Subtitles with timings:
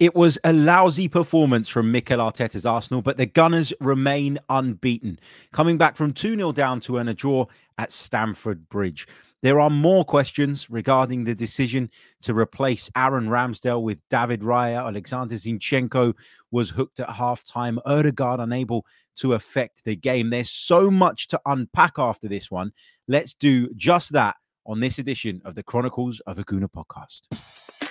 [0.00, 5.20] It was a lousy performance from Mikel Arteta's Arsenal, but the Gunners remain unbeaten,
[5.52, 7.46] coming back from 2 0 down to earn a draw
[7.78, 9.06] at Stamford Bridge.
[9.42, 11.90] There are more questions regarding the decision
[12.22, 14.84] to replace Aaron Ramsdale with David Raya.
[14.84, 16.14] Alexander Zinchenko
[16.50, 17.78] was hooked at halftime.
[17.84, 18.86] Odegaard unable
[19.16, 20.30] to affect the game.
[20.30, 22.72] There's so much to unpack after this one.
[23.06, 24.36] Let's do just that
[24.66, 27.83] on this edition of the Chronicles of a Gooner podcast.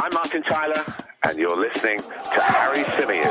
[0.00, 0.84] I'm Martin Tyler,
[1.24, 3.26] and you're listening to Harry Symeou.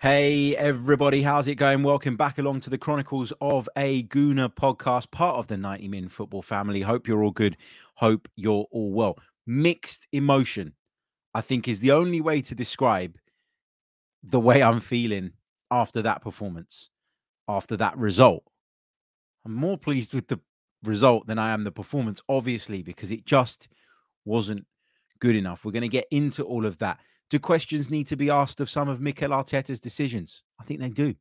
[0.00, 1.82] Hey, everybody, how's it going?
[1.82, 6.10] Welcome back along to the Chronicles of a Gooner podcast, part of the 90 Min
[6.10, 6.82] football family.
[6.82, 7.56] Hope you're all good.
[7.94, 9.16] Hope you're all well.
[9.46, 10.74] Mixed emotion,
[11.32, 13.16] I think, is the only way to describe
[14.22, 15.32] the way I'm feeling
[15.70, 16.90] after that performance
[17.48, 18.44] after that result.
[19.44, 20.38] I'm more pleased with the
[20.84, 23.68] result than I am the performance, obviously, because it just
[24.24, 24.66] wasn't
[25.20, 25.64] good enough.
[25.64, 26.98] We're going to get into all of that.
[27.30, 30.42] Do questions need to be asked of some of Mikel Arteta's decisions?
[30.60, 31.14] I think they do.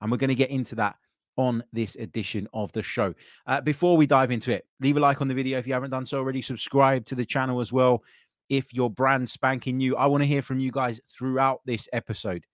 [0.00, 0.96] And we're going to get into that
[1.36, 3.14] on this edition of the show.
[3.46, 5.90] Uh, before we dive into it, leave a like on the video if you haven't
[5.90, 6.42] done so already.
[6.42, 8.02] Subscribe to the channel as well
[8.48, 9.96] if you're brand spanking new.
[9.96, 12.44] I want to hear from you guys throughout this episode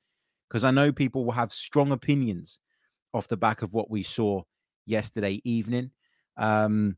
[0.48, 2.60] because I know people will have strong opinions
[3.14, 4.42] off the back of what we saw
[4.86, 5.90] yesterday evening.
[6.36, 6.96] Um,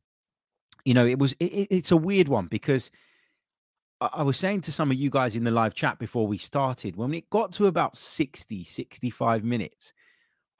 [0.84, 2.91] you know, it was it, it's a weird one because
[4.00, 6.39] I, I was saying to some of you guys in the live chat before we
[6.39, 9.92] started, when it got to about 60, 65 minutes,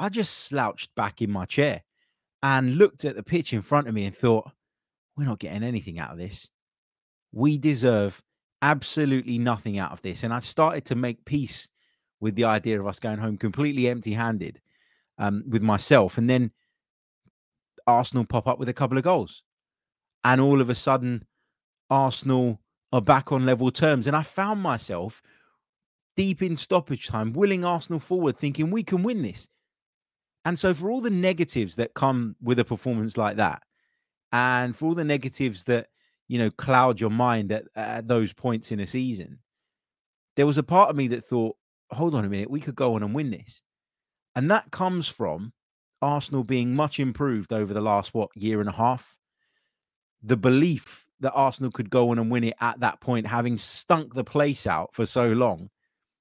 [0.01, 1.83] I just slouched back in my chair
[2.43, 4.51] and looked at the pitch in front of me and thought,
[5.17, 6.49] we're not getting anything out of this.
[7.33, 8.23] We deserve
[8.63, 10.23] absolutely nothing out of this.
[10.23, 11.69] And I started to make peace
[12.21, 14.61] with the idea of us going home completely empty handed
[15.19, 16.53] um, with myself, and then
[17.87, 19.43] Arsenal pop up with a couple of goals,
[20.25, 21.25] and all of a sudden,
[21.91, 22.61] Arsenal
[22.93, 25.23] are back on level terms, and I found myself
[26.17, 29.49] deep in stoppage time, willing Arsenal forward, thinking we can win this.
[30.45, 33.63] And so, for all the negatives that come with a performance like that,
[34.33, 35.89] and for all the negatives that
[36.29, 39.39] you know cloud your mind at, at those points in a season,
[40.37, 41.57] there was a part of me that thought,
[41.91, 43.63] "Hold on a minute, we could go on and win this."
[44.39, 45.53] And that comes from
[46.01, 49.17] Arsenal being much improved over the last, what, year and a half.
[50.23, 54.15] The belief that Arsenal could go on and win it at that point, having stunk
[54.15, 55.71] the place out for so long,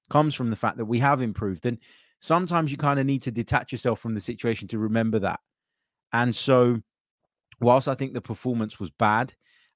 [0.10, 1.64] comes from the fact that we have improved.
[1.68, 1.78] And
[2.20, 5.40] sometimes you kind of need to detach yourself from the situation to remember that.
[6.12, 6.82] And so,
[7.60, 9.32] whilst I think the performance was bad,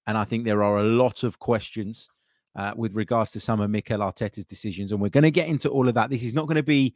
[0.08, 2.10] and I think there are a lot of questions
[2.56, 5.70] uh, with regards to some of Mikel Arteta's decisions, and we're going to get into
[5.70, 6.10] all of that.
[6.10, 6.96] This is not going to be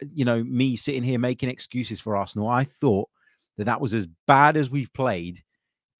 [0.00, 2.48] you know, me sitting here making excuses for Arsenal.
[2.48, 3.08] I thought
[3.56, 5.42] that that was as bad as we've played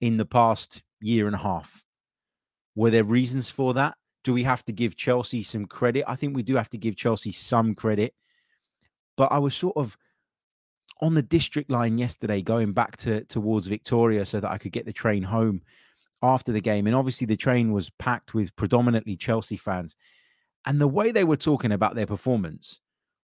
[0.00, 1.84] in the past year and a half.
[2.74, 3.96] Were there reasons for that?
[4.24, 6.04] Do we have to give Chelsea some credit?
[6.06, 8.14] I think we do have to give Chelsea some credit.
[9.16, 9.96] But I was sort of
[11.00, 14.86] on the district line yesterday, going back to towards Victoria so that I could get
[14.86, 15.60] the train home
[16.22, 16.86] after the game.
[16.86, 19.96] And obviously the train was packed with predominantly Chelsea fans.
[20.64, 22.80] And the way they were talking about their performance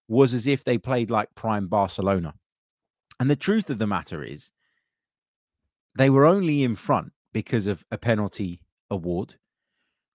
[0.09, 2.35] was as if they played like prime Barcelona.
[3.21, 4.51] And the truth of the matter is,
[5.97, 9.35] they were only in front because of a penalty award.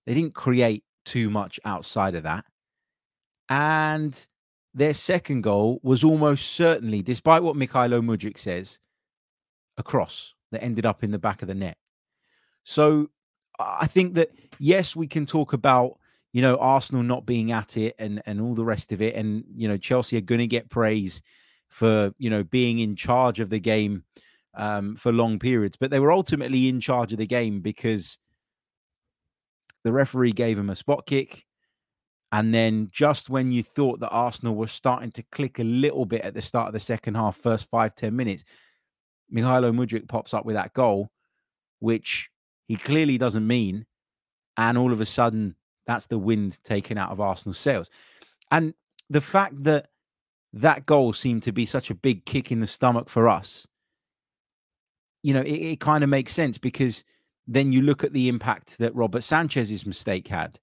[0.05, 2.45] They didn't create too much outside of that.
[3.49, 4.27] And
[4.73, 8.79] their second goal was almost certainly, despite what Mykhailo Mudryk says,
[9.77, 11.77] a cross that ended up in the back of the net.
[12.63, 13.09] So
[13.59, 15.99] I think that, yes, we can talk about
[16.33, 19.15] you know, Arsenal not being at it and and all the rest of it.
[19.15, 21.21] And, you know, Chelsea are going to get praise
[21.69, 24.03] for, you know, being in charge of the game
[24.55, 25.75] um, for long periods.
[25.75, 28.17] But they were ultimately in charge of the game because
[29.83, 31.45] the referee gave them a spot kick.
[32.31, 36.21] And then just when you thought that Arsenal was starting to click a little bit
[36.21, 38.43] at the start of the second half, first five ten minutes,
[39.31, 41.11] Mykhailo Mudryk pops up with that goal,
[41.79, 42.31] which
[42.67, 43.85] he clearly doesn't mean.
[44.57, 47.89] And all of a sudden, that's the wind taken out of Arsenal's sails.
[48.51, 48.73] And
[49.09, 49.87] the fact that
[50.53, 53.67] that goal seemed to be such a big kick in the stomach for us,
[55.23, 57.03] you know, it, it kind of makes sense because
[57.47, 60.59] then you look at the impact that Robert Sanchez's mistake had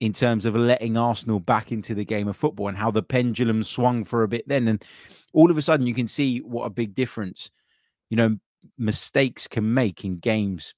[0.00, 3.62] in terms of letting Arsenal back into the game of football and how the pendulum
[3.62, 4.68] swung for a bit then.
[4.68, 4.84] And
[5.32, 7.50] all of a sudden, you can see what a big difference,
[8.10, 8.36] you know,
[8.78, 10.74] mistakes can make in games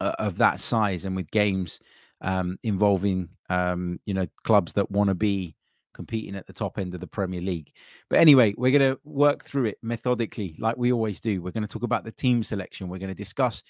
[0.00, 1.80] uh, of that size and with games
[2.20, 5.54] um, involving um, you know clubs that want to be
[5.94, 7.72] competing at the top end of the Premier League.
[8.10, 11.40] But anyway, we're going to work through it methodically, like we always do.
[11.40, 12.88] We're going to talk about the team selection.
[12.88, 13.62] We're going to discuss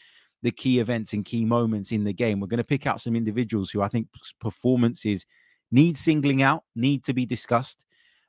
[0.43, 2.41] the key events and key moments in the game.
[2.41, 4.09] We're going to pick out some individuals who I think
[4.41, 5.27] performances
[5.71, 7.85] need singling out, need to be discussed.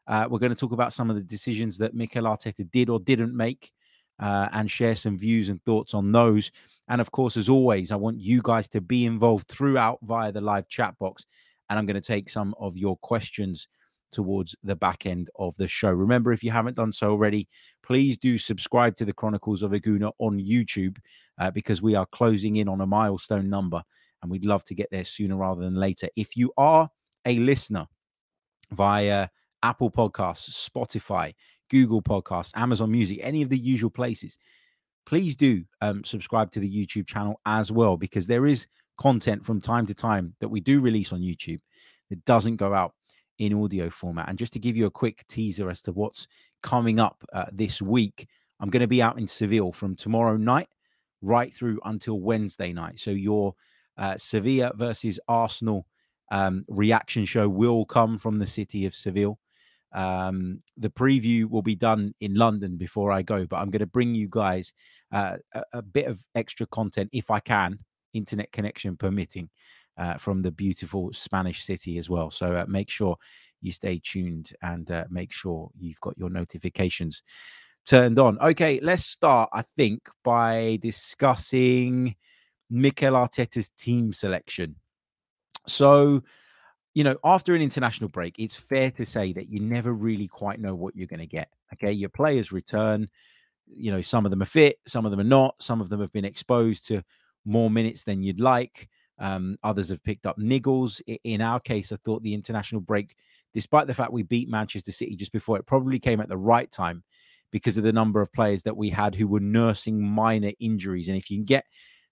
[0.08, 3.00] Uh, we're going to talk about some of the decisions that Mikel Arteta did or
[3.00, 3.72] didn't make
[4.20, 6.52] uh, and share some views and thoughts on those.
[6.88, 10.42] And of course, as always, I want you guys to be involved throughout via the
[10.42, 11.26] live chat box.
[11.70, 13.68] And I'm going to take some of your questions
[14.12, 15.92] towards the back end of the show.
[15.92, 17.48] Remember, if you haven't done so already,
[17.84, 20.98] please do subscribe to the Chronicles of a Gooner on YouTube
[21.40, 23.82] uh, because we are closing in on a milestone number
[24.22, 26.08] and we'd love to get there sooner rather than later.
[26.16, 26.90] If you are
[27.26, 27.88] a listener
[28.72, 29.28] via
[29.64, 31.34] Apple Podcasts, Spotify,
[31.70, 34.38] Google Podcasts, Amazon Music, any of the usual places,
[35.06, 38.68] please do um, subscribe to the YouTube channel as well, because there is
[38.98, 41.60] content from time to time that we do release on YouTube
[42.10, 42.94] that doesn't go out
[43.40, 44.30] in audio format.
[44.30, 46.28] And just to give you a quick teaser as to what's
[46.64, 48.28] coming up uh, this week,
[48.60, 50.70] I'm going to be out in Seville from tomorrow night
[51.22, 53.00] right through until Wednesday night.
[53.00, 53.54] So your
[53.98, 55.86] uh, Sevilla versus Arsenal
[56.32, 59.38] um, reaction show will come from the city of Seville.
[59.96, 63.86] Um, the preview will be done in London before I go, but I'm going to
[63.86, 64.74] bring you guys
[65.14, 67.80] uh, a, a, bit of extra content if I can,
[68.14, 69.50] internet connection permitting,
[69.98, 72.30] uh, from the beautiful Spanish city as well.
[72.30, 73.16] So uh, make sure
[73.62, 77.24] you stay tuned and uh, make sure you've got your notifications
[77.86, 78.38] turned on.
[78.40, 82.16] Okay, let's start, I think, by discussing
[82.70, 84.76] Mikel Arteta's team selection.
[85.68, 86.24] So,
[86.96, 90.60] you know, after an international break, it's fair to say that you never really quite
[90.60, 91.50] know what you're going to get.
[91.74, 91.92] Okay.
[91.92, 93.08] Your players return.
[93.68, 95.56] You know, some of them are fit, some of them are not.
[95.62, 97.04] Some of them have been exposed to
[97.44, 98.90] more minutes than you'd like.
[99.20, 101.02] Um, others have picked up niggles.
[101.24, 103.16] In our case, I thought the international break,
[103.54, 106.72] despite the fact we beat Manchester City just before, it probably came at the right
[106.72, 107.04] time
[107.52, 111.08] because of the number of players that we had who were nursing minor injuries.
[111.08, 111.66] And if you can get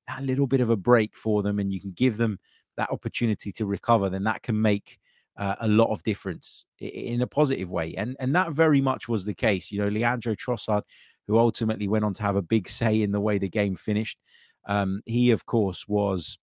[0.07, 2.39] that little bit of a break for them and you can give them
[2.77, 4.99] that opportunity to recover, then that can make
[5.37, 7.95] uh, a lot of difference in a positive way.
[7.95, 9.71] And and that very much was the case.
[9.71, 10.83] You know, Leandro Trossard,
[11.27, 14.19] who ultimately went on to have a big say in the way the game finished,
[14.65, 16.37] um, he of course was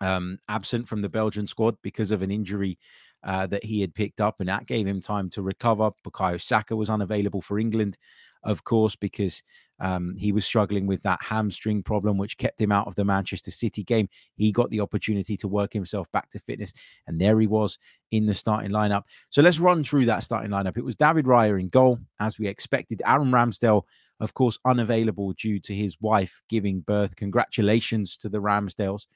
[0.00, 2.78] um, absent from the Belgian squad because of an injury
[3.22, 5.90] uh, that he had picked up, and that gave him time to recover.
[6.04, 7.98] Bukayo Saka was unavailable for England,
[8.44, 9.42] of course, because
[9.80, 13.50] um, he was struggling with that hamstring problem, which kept him out of the Manchester
[13.50, 14.08] City game.
[14.36, 16.72] He got the opportunity to work himself back to fitness,
[17.06, 17.78] and there he was
[18.10, 19.02] in the starting lineup.
[19.30, 20.76] So let's run through that starting lineup.
[20.76, 23.02] It was David Raya in goal, as we expected.
[23.06, 23.82] Aaron Ramsdale,
[24.20, 27.16] of course, unavailable due to his wife giving birth.
[27.16, 29.06] Congratulations to the Ramsdales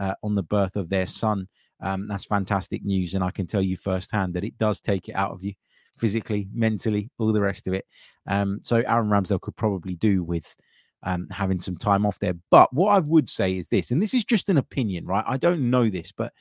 [0.00, 1.48] uh, on the birth of their son.
[1.80, 5.14] Um, that's fantastic news, and I can tell you firsthand that it does take it
[5.14, 5.54] out of you
[5.98, 7.86] physically, mentally, all the rest of it.
[8.26, 10.54] Um, so Aaron Ramsdale could probably do with
[11.02, 12.34] um, having some time off there.
[12.50, 15.24] But what I would say is this, and this is just an opinion, right?
[15.26, 16.32] I don't know this, but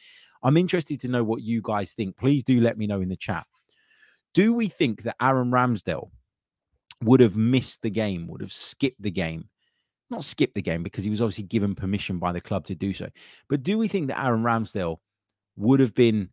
[0.44, 2.18] I'm interested to know what you guys think.
[2.18, 3.46] Please do let me know in the chat.
[4.34, 6.10] Do we think that Aaron Ramsdale
[7.04, 9.50] would have missed the game, would have skipped the game?
[10.10, 12.94] Not skipped the game because he was obviously given permission by the club to do
[12.94, 13.10] so.
[13.50, 14.98] But do we think that Aaron Ramsdale
[15.58, 16.30] would have been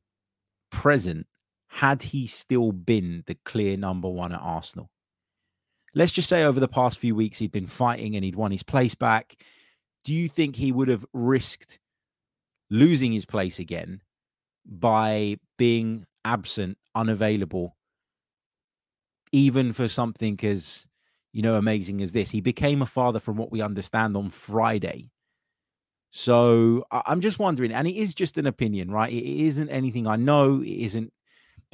[0.70, 1.26] present
[1.74, 4.88] had he still been the clear number one at Arsenal.
[5.92, 8.62] Let's just say over the past few weeks he'd been fighting and he'd won his
[8.62, 9.34] place back.
[10.04, 11.80] Do you think he would have risked
[12.70, 14.02] losing his place again
[14.64, 17.74] by being absent, unavailable,
[19.32, 20.86] even for something as
[21.32, 22.30] you know amazing as this?
[22.30, 25.10] He became a father, from what we understand, on Friday.
[26.12, 29.12] So I'm just wondering, and it is just an opinion, right?
[29.12, 30.62] It isn't anything I know.
[30.62, 31.12] It isn't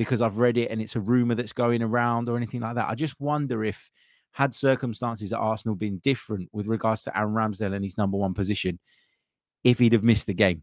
[0.00, 2.88] because I've read it and it's a rumor that's going around or anything like that.
[2.88, 3.90] I just wonder if
[4.32, 8.32] had circumstances at Arsenal been different with regards to Aaron Ramsdale and his number one
[8.32, 8.78] position,
[9.62, 10.62] if he'd have missed the game.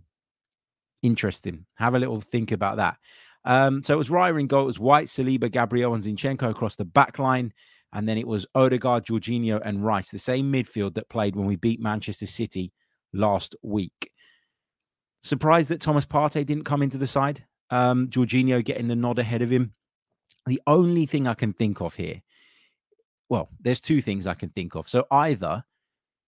[1.04, 1.68] Interesting.
[1.76, 2.98] Have a little think about that.
[3.46, 4.64] Um, so it was Raya in goal.
[4.64, 7.54] It was White, Saliba, Gabriel, and Zinchenko across the back line.
[7.94, 11.58] And then it was Odegaard, Jorginho, and Rice, the same midfield that played when we
[11.58, 12.74] beat Manchester City
[13.14, 14.10] last week.
[15.22, 19.42] Surprised that Thomas Partey didn't come into the side um, Jorginho getting the nod ahead
[19.42, 19.74] of him.
[20.46, 22.22] The only thing I can think of here,
[23.30, 24.88] well, there's two things I can think of.
[24.88, 25.64] So either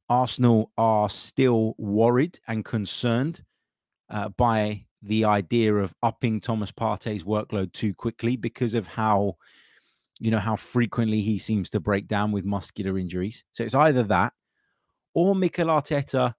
[0.10, 3.44] Arsenal are still worried and concerned
[4.10, 9.38] uh, by the idea of upping Thomas Partey's workload too quickly because of how,
[10.20, 13.46] you know, how frequently he seems to break down with muscular injuries.
[13.54, 14.34] So it's either that
[15.14, 16.34] or Mikel Arteta,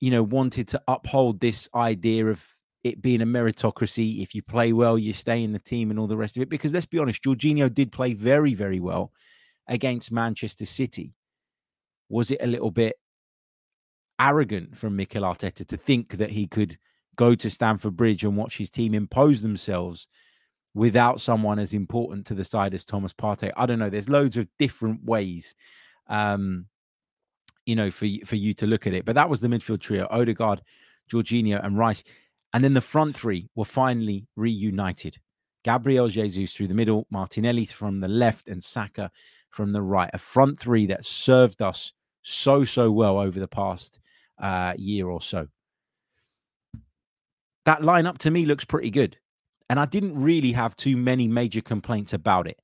[0.00, 2.46] you know, wanted to uphold this idea of
[2.84, 4.22] it being a meritocracy.
[4.22, 6.48] If you play well, you stay in the team and all the rest of it.
[6.48, 9.12] Because let's be honest, Jorginho did play very, very well
[9.66, 11.14] against Manchester City.
[12.08, 12.96] Was it a little bit
[14.18, 16.76] arrogant from Mikel Arteta to think that he could
[17.16, 20.08] go to Stamford Bridge and watch his team impose themselves
[20.74, 23.52] without someone as important to the side as Thomas Partey?
[23.56, 23.90] I don't know.
[23.90, 25.54] There's loads of different ways.
[26.08, 26.66] Um,
[27.66, 29.04] you know, for for you to look at it.
[29.04, 30.62] But that was the midfield trio: Odegaard,
[31.12, 32.02] Jorginho, and Rice.
[32.52, 35.18] And then the front three were finally reunited.
[35.62, 39.10] Gabriel Jesus through the middle, Martinelli from the left, and Saka
[39.50, 40.10] from the right.
[40.12, 41.92] A front three that served us
[42.22, 44.00] so, so well over the past
[44.40, 45.46] uh, year or so.
[47.66, 49.16] That lineup to me looks pretty good.
[49.68, 52.58] And I didn't really have too many major complaints about it.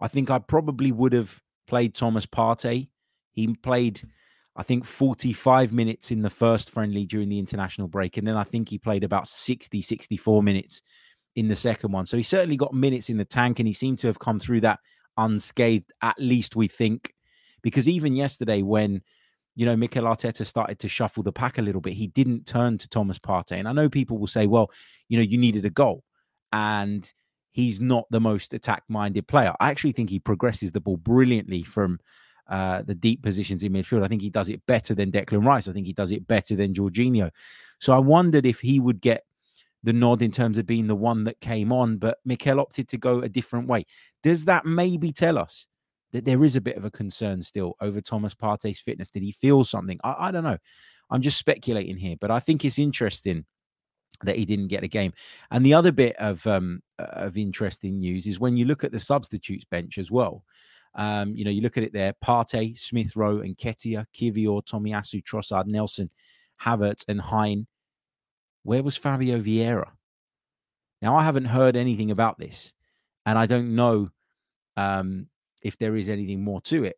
[0.00, 2.88] I think I probably would have played Thomas Partey.
[3.30, 4.02] He played
[4.58, 8.16] I think 45 minutes in the first friendly during the international break.
[8.16, 10.82] And then I think he played about 60, 64 minutes
[11.36, 12.06] in the second one.
[12.06, 14.62] So he certainly got minutes in the tank and he seemed to have come through
[14.62, 14.80] that
[15.16, 17.14] unscathed, at least we think.
[17.62, 19.00] Because even yesterday, when
[19.58, 21.94] you know, Mikel Arteta started to shuffle the pack a little bit.
[21.94, 23.58] He didn't turn to Thomas Partey.
[23.58, 24.70] And I know people will say, well,
[25.08, 26.04] you know, you needed a goal.
[26.52, 27.12] And
[27.50, 29.52] he's not the most attack minded player.
[29.58, 31.98] I actually think he progresses the ball brilliantly from
[32.48, 34.04] uh, the deep positions in midfield.
[34.04, 35.68] I think he does it better than Declan Rice.
[35.68, 37.30] I think he does it better than Jorginho.
[37.80, 39.24] So I wondered if he would get
[39.82, 42.98] the nod in terms of being the one that came on, but Mikel opted to
[42.98, 43.86] go a different way.
[44.22, 45.66] Does that maybe tell us
[46.12, 49.10] that there is a bit of a concern still over Thomas Partey's fitness?
[49.10, 50.00] Did he feel something?
[50.02, 50.58] I, I don't know.
[51.10, 53.44] I'm just speculating here, but I think it's interesting
[54.24, 55.12] that he didn't get a game.
[55.50, 58.98] And the other bit of um, of interesting news is when you look at the
[58.98, 60.42] substitutes bench as well.
[60.98, 65.22] Um, you know, you look at it there: Partey, Smith Rowe, and Nketiah, Kiwior, Tomiyasu,
[65.24, 66.10] Trossard, Nelson,
[66.60, 67.66] Havertz, and Hein.
[68.64, 69.90] Where was Fabio Vieira?
[71.00, 72.72] Now, I haven't heard anything about this,
[73.24, 74.10] and I don't know
[74.76, 75.28] um,
[75.62, 76.96] if there is anything more to it.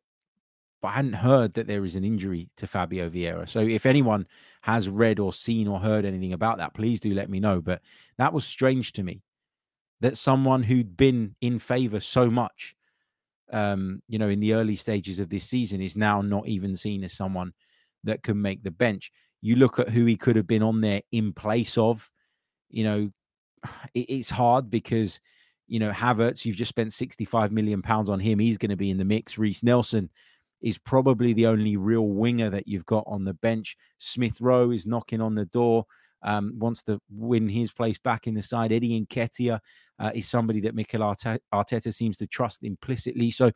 [0.81, 3.47] But I hadn't heard that there is an injury to Fabio Vieira.
[3.47, 4.27] So if anyone
[4.63, 7.61] has read or seen or heard anything about that, please do let me know.
[7.61, 7.83] But
[8.17, 9.21] that was strange to me
[10.01, 12.75] that someone who'd been in favor so much
[13.53, 17.05] um, you know, in the early stages of this season is now not even seen
[17.05, 17.53] as someone
[18.05, 19.11] that can make the bench.
[19.43, 22.11] You look at who he could have been on there in place of,
[22.69, 23.11] you know,
[23.95, 25.21] it, it's hard because,
[25.67, 28.39] you know, Havertz, you've just spent 65 million pounds on him.
[28.39, 29.39] He's going to be in the mix.
[29.39, 30.11] Reiss Nelson
[30.61, 33.77] is probably the only real winger that you've got on the bench.
[33.99, 35.87] Smith Rowe is knocking on the door
[36.23, 38.73] um, wants to win his place back in the side.
[38.73, 39.59] Eddie Nketiah
[39.99, 43.31] uh, is somebody that Mikel Arteta seems to trust implicitly.
[43.31, 43.51] So,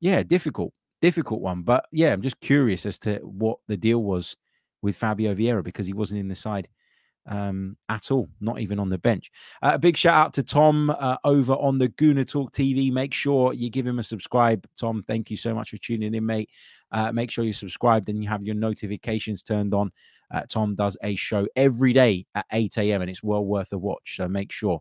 [0.00, 1.62] yeah, difficult, difficult one.
[1.62, 4.36] But yeah, I'm just curious as to what the deal was
[4.82, 6.68] with Fabio Vieira because he wasn't in the side
[7.26, 9.30] um, at all, not even on the bench.
[9.62, 12.92] Uh, a big shout out to Tom uh, over on the Gooner Talk TV.
[12.92, 14.66] Make sure you give him a subscribe.
[14.76, 16.50] Tom, thank you so much for tuning in, mate.
[16.90, 19.90] Uh, make sure you're subscribed and you have your notifications turned on.
[20.30, 23.02] Uh, Tom does a show every day at 8 a.m.
[23.02, 24.16] and it's well worth a watch.
[24.16, 24.80] So make sure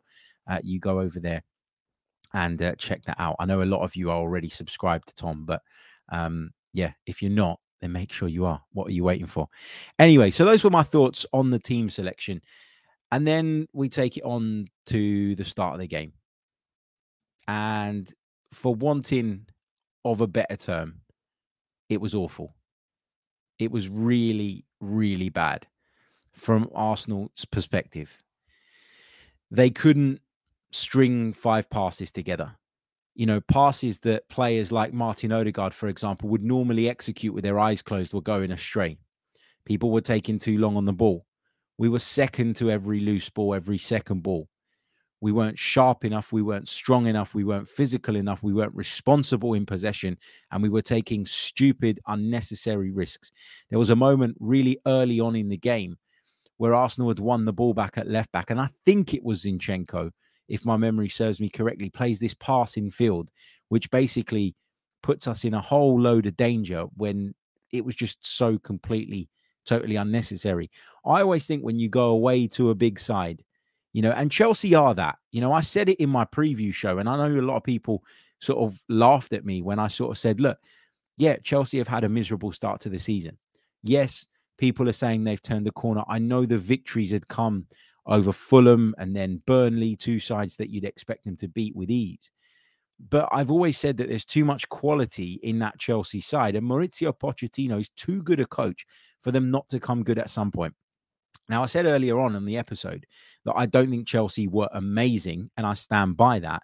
[0.49, 1.43] uh, you go over there
[2.33, 3.35] and uh, check that out.
[3.39, 5.61] I know a lot of you are already subscribed to Tom, but
[6.11, 8.61] um, yeah, if you're not, then make sure you are.
[8.73, 9.49] What are you waiting for?
[9.99, 12.41] Anyway, so those were my thoughts on the team selection.
[13.11, 16.13] And then we take it on to the start of the game.
[17.47, 18.11] And
[18.53, 19.47] for wanting
[20.05, 21.01] of a better term,
[21.89, 22.55] it was awful.
[23.59, 25.67] It was really, really bad
[26.31, 28.09] from Arsenal's perspective.
[29.49, 30.21] They couldn't
[30.71, 32.55] string five passes together
[33.15, 37.59] you know, passes that players like Martin Odegaard, for example, would normally execute with their
[37.59, 38.97] eyes closed were going astray.
[39.65, 41.25] People were taking too long on the ball.
[41.77, 44.47] We were second to every loose ball, every second ball.
[45.19, 46.31] We weren't sharp enough.
[46.31, 47.35] We weren't strong enough.
[47.35, 48.41] We weren't physical enough.
[48.41, 50.17] We weren't responsible in possession.
[50.51, 53.31] And we were taking stupid, unnecessary risks.
[53.69, 55.97] There was a moment really early on in the game
[56.57, 58.49] where Arsenal had won the ball back at left back.
[58.49, 60.11] And I think it was Zinchenko
[60.51, 63.31] if my memory serves me correctly, plays this passing field,
[63.69, 64.53] which basically
[65.01, 67.33] puts us in a whole load of danger when
[67.71, 69.29] it was just so completely,
[69.65, 70.69] totally unnecessary.
[71.05, 73.43] I always think when you go away to a big side,
[73.93, 75.17] you know, and Chelsea are that.
[75.31, 77.63] You know, I said it in my preview show, and I know a lot of
[77.63, 78.03] people
[78.39, 80.57] sort of laughed at me when I sort of said, look,
[81.17, 83.37] yeah, Chelsea have had a miserable start to the season.
[83.83, 84.25] Yes,
[84.57, 86.03] people are saying they've turned the corner.
[86.07, 87.67] I know the victories had come
[88.05, 92.31] over Fulham and then Burnley, two sides that you'd expect them to beat with ease.
[93.09, 97.17] But I've always said that there's too much quality in that Chelsea side, and Mauricio
[97.17, 98.85] Pochettino is too good a coach
[99.21, 100.73] for them not to come good at some point.
[101.49, 103.05] Now, I said earlier on in the episode
[103.45, 106.63] that I don't think Chelsea were amazing, and I stand by that,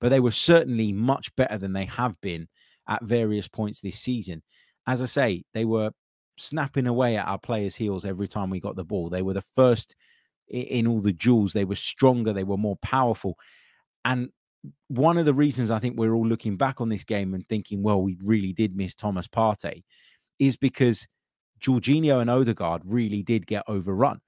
[0.00, 2.48] but they were certainly much better than they have been
[2.88, 4.42] at various points this season.
[4.86, 5.90] As I say, they were
[6.36, 9.08] snapping away at our players' heels every time we got the ball.
[9.08, 9.96] They were the first
[10.50, 11.52] in all the duels.
[11.52, 13.36] They were stronger, they were more powerful.
[14.04, 14.30] And
[14.88, 17.82] one of the reasons I think we're all looking back on this game and thinking,
[17.82, 19.82] well, we really did miss Thomas Partey,
[20.38, 21.06] is because
[21.60, 24.20] Jorginho and Odegaard really did get overrun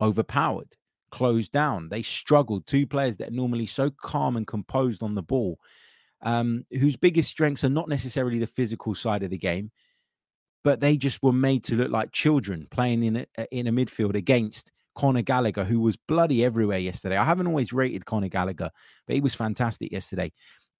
[0.00, 0.76] overpowered,
[1.10, 1.88] closed down.
[1.88, 2.66] They struggled.
[2.66, 5.58] Two players that are normally so calm and composed on the ball,
[6.22, 9.70] um, whose biggest strengths are not necessarily the physical side of the game,
[10.62, 14.14] but they just were made to look like children playing in a, in a midfield
[14.14, 17.16] against Conor Gallagher, who was bloody everywhere yesterday.
[17.16, 18.70] I haven't always rated Conor Gallagher,
[19.06, 20.32] but he was fantastic yesterday.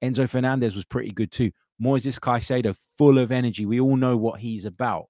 [0.02, 1.50] Enzo Fernandez was pretty good too.
[1.82, 3.66] Moises Caicedo, full of energy.
[3.66, 5.06] We all know what he's about.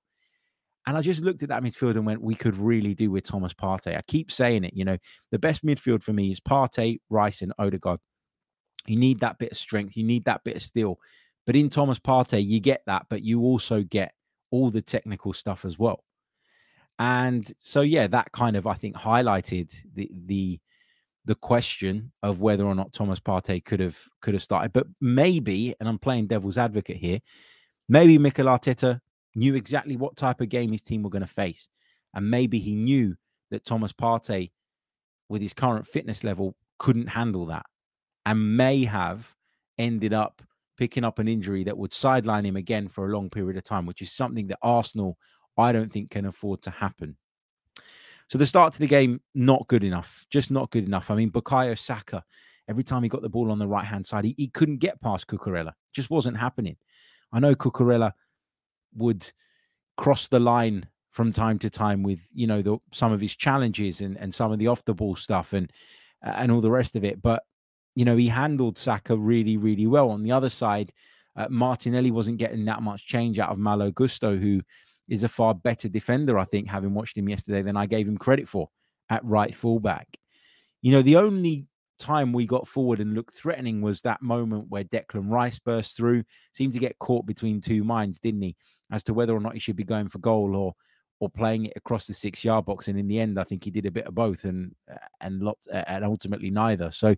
[0.86, 3.54] And I just looked at that midfield and went, we could really do with Thomas
[3.54, 3.96] Partey.
[3.96, 4.98] I keep saying it, you know,
[5.30, 8.00] the best midfield for me is Partey, Rice, and Odegaard.
[8.86, 10.98] You need that bit of strength, you need that bit of steel.
[11.46, 14.12] But in Thomas Partey, you get that, but you also get
[14.50, 16.04] all the technical stuff as well.
[16.98, 20.60] And so, yeah, that kind of I think highlighted the the
[21.24, 24.72] the question of whether or not Thomas Partey could have could have started.
[24.72, 27.20] But maybe, and I'm playing devil's advocate here,
[27.88, 29.00] maybe Mikel Arteta
[29.34, 31.68] knew exactly what type of game his team were going to face.
[32.14, 33.16] And maybe he knew
[33.50, 34.52] that Thomas Partey,
[35.28, 37.66] with his current fitness level, couldn't handle that
[38.26, 39.34] and may have
[39.78, 40.42] ended up
[40.76, 43.86] picking up an injury that would sideline him again for a long period of time,
[43.86, 45.16] which is something that Arsenal,
[45.56, 47.16] I don't think, can afford to happen.
[48.28, 51.10] So the start to the game, not good enough, just not good enough.
[51.10, 52.24] I mean, Bukayo Saka,
[52.68, 55.00] every time he got the ball on the right hand side, he, he couldn't get
[55.00, 55.72] past Cucurella.
[55.92, 56.76] Just wasn't happening.
[57.32, 58.12] I know Cucurella
[58.94, 59.30] would
[59.96, 64.00] cross the line from time to time with you know the, some of his challenges
[64.00, 65.72] and, and some of the off the ball stuff and
[66.22, 67.22] and all the rest of it.
[67.22, 67.44] But
[67.94, 70.10] you know he handled Saka really really well.
[70.10, 70.92] On the other side,
[71.36, 74.60] uh, Martinelli wasn't getting that much change out of Malo Gusto, who
[75.08, 78.18] is a far better defender, I think, having watched him yesterday than I gave him
[78.18, 78.68] credit for
[79.10, 80.18] at right fullback.
[80.82, 81.66] You know, the only
[81.98, 86.24] time we got forward and looked threatening was that moment where Declan Rice burst through,
[86.52, 88.56] seemed to get caught between two minds, didn't he,
[88.90, 90.74] as to whether or not he should be going for goal or
[91.20, 92.88] or playing it across the six yard box.
[92.88, 94.74] And in the end, I think he did a bit of both and
[95.20, 96.90] and lots and ultimately neither.
[96.90, 97.14] So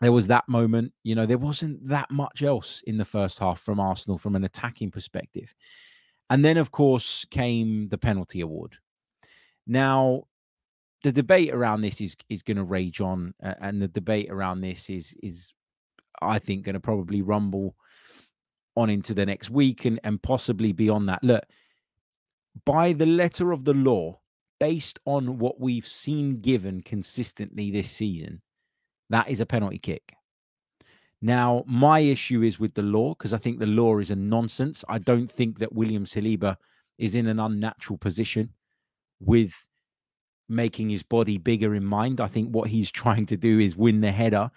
[0.00, 0.92] there was that moment.
[1.02, 4.44] You know, there wasn't that much else in the first half from Arsenal from an
[4.44, 5.54] attacking perspective.
[6.28, 8.76] And then, of course, came the penalty award.
[9.66, 10.24] Now,
[11.02, 14.90] the debate around this is is going to rage on, and the debate around this
[14.90, 15.52] is is
[16.20, 17.76] I think going to probably rumble
[18.76, 21.22] on into the next week and and possibly beyond that.
[21.22, 21.44] Look,
[22.64, 24.18] by the letter of the law,
[24.58, 28.42] based on what we've seen given consistently this season,
[29.10, 30.15] that is a penalty kick.
[31.22, 34.84] Now, my issue is with the law because I think the law is a nonsense.
[34.88, 36.56] I don't think that William Saliba
[36.98, 38.50] is in an unnatural position
[39.20, 39.54] with
[40.48, 42.20] making his body bigger in mind.
[42.20, 44.50] I think what he's trying to do is win the header.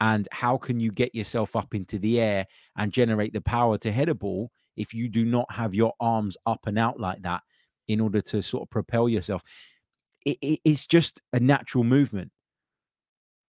[0.00, 2.46] And how can you get yourself up into the air
[2.76, 6.36] and generate the power to head a ball if you do not have your arms
[6.46, 7.42] up and out like that
[7.86, 9.42] in order to sort of propel yourself?
[10.26, 12.32] It, it, it's just a natural movement.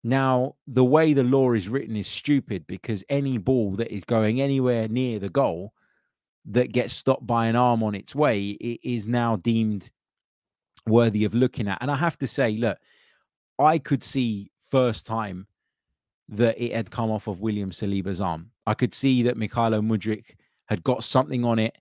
[0.02, 4.40] Now, the way the law is written is stupid because any ball that is going
[4.40, 5.74] anywhere near the goal
[6.46, 9.90] that gets stopped by an arm on its way it is now deemed
[10.86, 11.78] worthy of looking at.
[11.82, 12.78] And I have to say, look,
[13.58, 15.46] I could see first time
[16.30, 18.50] that it had come off of William Saliba's arm.
[18.66, 20.36] I could see that Mykhailo Mudryk
[20.66, 21.76] had got something on it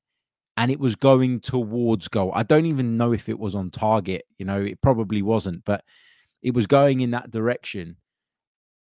[0.57, 2.31] and it was going towards goal.
[2.35, 5.85] I don't even know if it was on target, you know, it probably wasn't, but
[6.41, 7.95] it was going in that direction.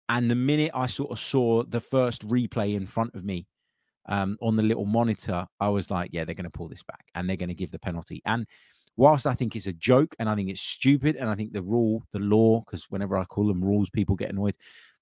[0.08, 3.46] And the minute I sort of saw the first replay in front of me
[4.08, 7.06] um, on the little monitor, I was like, yeah, they're going to pull this back
[7.14, 8.22] and they're going to give the penalty.
[8.24, 8.46] And
[8.96, 11.62] whilst I think it's a joke and I think it's stupid, and I think the
[11.62, 14.54] rule, the law, because whenever I call them rules, people get annoyed.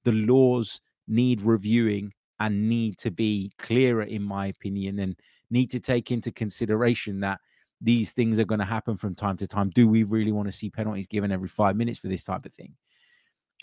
[0.04, 5.16] The laws need reviewing and need to be clearer, in my opinion, and
[5.50, 7.40] need to take into consideration that
[7.80, 9.70] these things are going to happen from time to time.
[9.70, 12.52] Do we really want to see penalties given every five minutes for this type of
[12.54, 12.74] thing?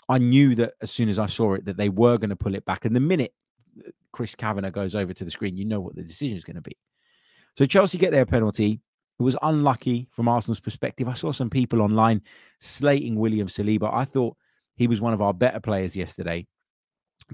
[0.08, 2.54] I knew that as soon as I saw it that they were going to pull
[2.54, 2.84] it back.
[2.84, 3.32] And the minute
[3.78, 6.56] uh, Chris Kavanagh goes over to the screen, you know what the decision is going
[6.56, 6.76] to be.
[7.56, 8.80] So Chelsea get their penalty.
[9.18, 11.08] It was unlucky from Arsenal's perspective.
[11.08, 12.22] I saw some people online
[12.60, 13.92] slating William Saliba.
[13.92, 14.36] I thought
[14.74, 16.46] he was one of our better players yesterday.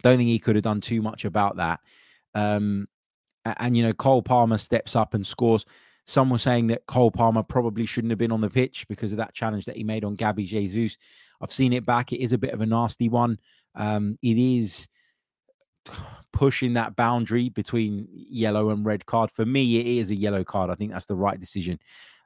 [0.03, 1.81] Don't think he could have done too much about that.
[2.35, 2.89] Um,
[3.45, 5.65] and you know, Cole Palmer steps up and scores.
[6.09, 9.19] Some were saying that Cole Palmer probably shouldn't have been on the pitch because of
[9.19, 10.97] that challenge that he made on Gabby Jesus.
[11.43, 12.15] I've seen it back.
[12.15, 13.39] It is a bit of a nasty one.
[13.75, 14.89] Um, it is
[16.33, 19.31] pushing that boundary between yellow and red card.
[19.31, 20.71] For me, it is a yellow card.
[20.71, 21.79] I think that's the right decision,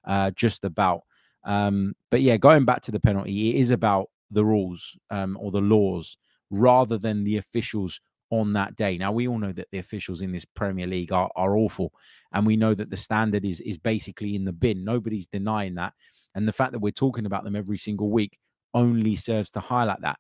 [0.07, 1.03] uh, just about.
[1.43, 5.51] Um, but yeah, going back to the penalty, it is about the rules um, or
[5.51, 6.17] the laws
[6.51, 8.01] rather than the officials
[8.33, 8.97] on that day.
[8.97, 11.93] Now we all know that the officials in this Premier League are, are awful,
[12.33, 14.85] and we know that the standard is is basically in the bin.
[14.85, 15.93] Nobody's denying that,
[16.35, 18.39] and the fact that we're talking about them every single week
[18.75, 20.19] only serves to highlight that.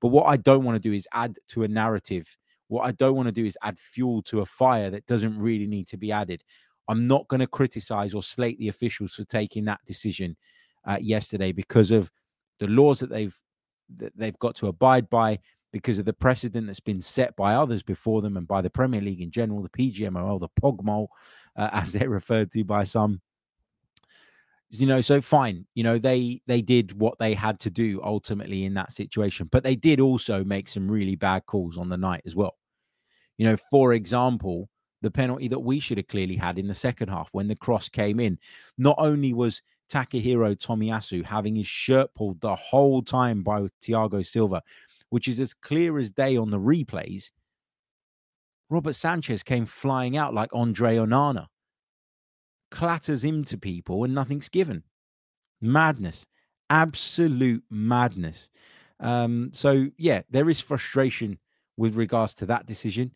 [0.00, 2.36] But what I don't want to do is add to a narrative.
[2.66, 5.68] What I don't want to do is add fuel to a fire that doesn't really
[5.68, 6.42] need to be added.
[6.88, 10.36] I'm not going to criticize or slate the officials for taking that decision
[10.86, 12.10] uh, yesterday because of
[12.58, 13.36] the laws that they've
[13.96, 15.38] that they've got to abide by
[15.74, 19.00] because of the precedent that's been set by others before them and by the Premier
[19.00, 21.08] League in general, the PGMOL, the POGMOL,
[21.56, 23.20] uh, as they're referred to by some.
[24.70, 25.66] You know, so fine.
[25.74, 29.64] You know, they they did what they had to do ultimately in that situation, but
[29.64, 32.56] they did also make some really bad calls on the night as well.
[33.36, 34.68] You know, for example,
[35.02, 37.88] the penalty that we should have clearly had in the second half when the cross
[37.88, 38.38] came in.
[38.78, 39.60] Not only was
[39.90, 44.62] Takahiro Tomiyasu having his shirt pulled the whole time by Thiago Silva,
[45.14, 47.30] which is as clear as day on the replays,
[48.68, 51.46] Robert Sanchez came flying out like Andre Onana,
[52.72, 54.82] clatters into people, and nothing's given.
[55.60, 56.26] Madness,
[56.68, 58.48] absolute madness.
[58.98, 61.38] Um, so, yeah, there is frustration
[61.76, 63.12] with regards to that decision.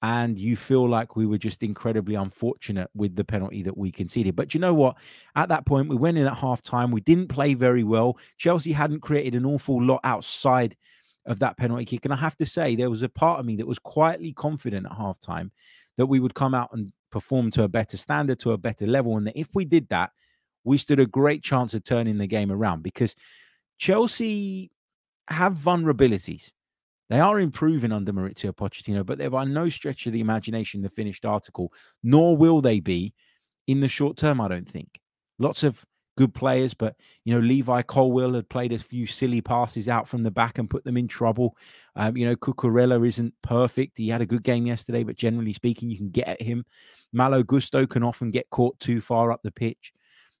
[0.00, 4.36] And you feel like we were just incredibly unfortunate with the penalty that we conceded.
[4.36, 4.96] But you know what?
[5.34, 6.90] At that point, we went in at half time.
[6.90, 8.16] We didn't play very well.
[8.38, 10.76] Chelsea hadn't created an awful lot outside
[11.26, 12.04] of that penalty kick.
[12.04, 14.86] And I have to say, there was a part of me that was quietly confident
[14.86, 15.50] at halftime
[15.96, 19.16] that we would come out and perform to a better standard, to a better level.
[19.16, 20.10] And that if we did that,
[20.64, 23.14] we stood a great chance of turning the game around because
[23.78, 24.70] Chelsea
[25.28, 26.52] have vulnerabilities.
[27.08, 30.90] They are improving under Mauricio Pochettino, but they're by no stretch of the imagination the
[30.90, 33.14] finished article, nor will they be
[33.66, 35.00] in the short term, I don't think.
[35.38, 35.84] Lots of
[36.16, 40.22] good players, but you know, Levi Colwill had played a few silly passes out from
[40.22, 41.56] the back and put them in trouble.
[41.94, 43.98] Um, you know, Cucurella isn't perfect.
[43.98, 46.64] He had a good game yesterday, but generally speaking, you can get at him.
[47.12, 49.92] Malo Gusto can often get caught too far up the pitch.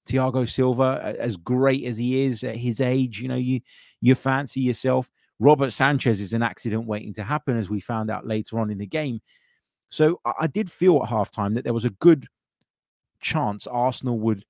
[0.08, 3.60] Thiago Silva, as great as he is at his age, you know, you
[4.00, 5.08] you fancy yourself.
[5.38, 8.78] Robert Sanchez is an accident waiting to happen, as we found out later on in
[8.78, 9.20] the game.
[9.90, 12.26] So I did feel at halftime that there was a good
[13.20, 14.44] chance Arsenal would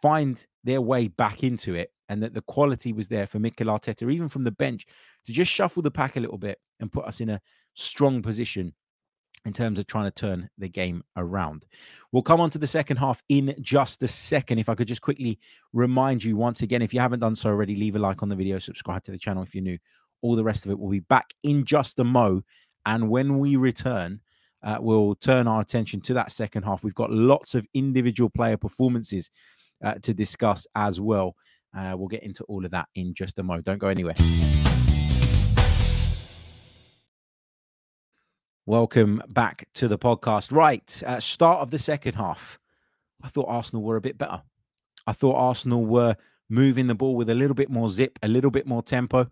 [0.00, 4.10] find their way back into it and that the quality was there for Mikel Arteta,
[4.12, 4.86] even from the bench,
[5.24, 7.40] to just shuffle the pack a little bit and put us in a
[7.74, 8.74] strong position
[9.44, 11.66] in terms of trying to turn the game around.
[12.12, 14.58] We'll come on to the second half in just a second.
[14.58, 15.38] If I could just quickly
[15.72, 18.36] remind you once again, if you haven't done so already, leave a like on the
[18.36, 19.78] video, subscribe to the channel if you're new.
[20.22, 22.42] All the rest of it will be back in just a mo.
[22.86, 24.20] And when we return,
[24.62, 26.82] uh, we'll turn our attention to that second half.
[26.82, 29.30] We've got lots of individual player performances
[29.84, 31.36] uh, to discuss as well.
[31.76, 33.66] Uh, we'll get into all of that in just a moment.
[33.66, 34.14] Don't go anywhere.
[38.66, 40.50] Welcome back to the podcast.
[40.50, 42.58] Right, uh, start of the second half.
[43.22, 44.40] I thought Arsenal were a bit better.
[45.06, 46.16] I thought Arsenal were
[46.48, 49.30] moving the ball with a little bit more zip, a little bit more tempo.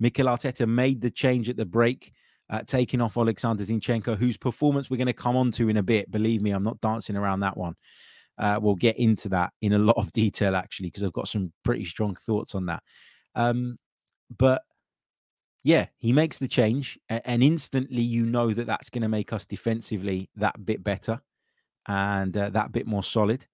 [0.00, 2.12] Mikel Arteta made the change at the break,
[2.50, 5.82] uh, taking off Alexander Zinchenko, whose performance we're going to come on to in a
[5.82, 6.10] bit.
[6.10, 7.76] Believe me, I'm not dancing around that one.
[8.38, 11.52] Uh, we'll get into that in a lot of detail, actually, because I've got some
[11.64, 12.82] pretty strong thoughts on that.
[13.34, 13.78] Um,
[14.38, 14.62] but
[15.64, 19.44] yeah, he makes the change, and instantly you know that that's going to make us
[19.44, 21.20] defensively that bit better
[21.86, 23.46] and uh, that bit more solid.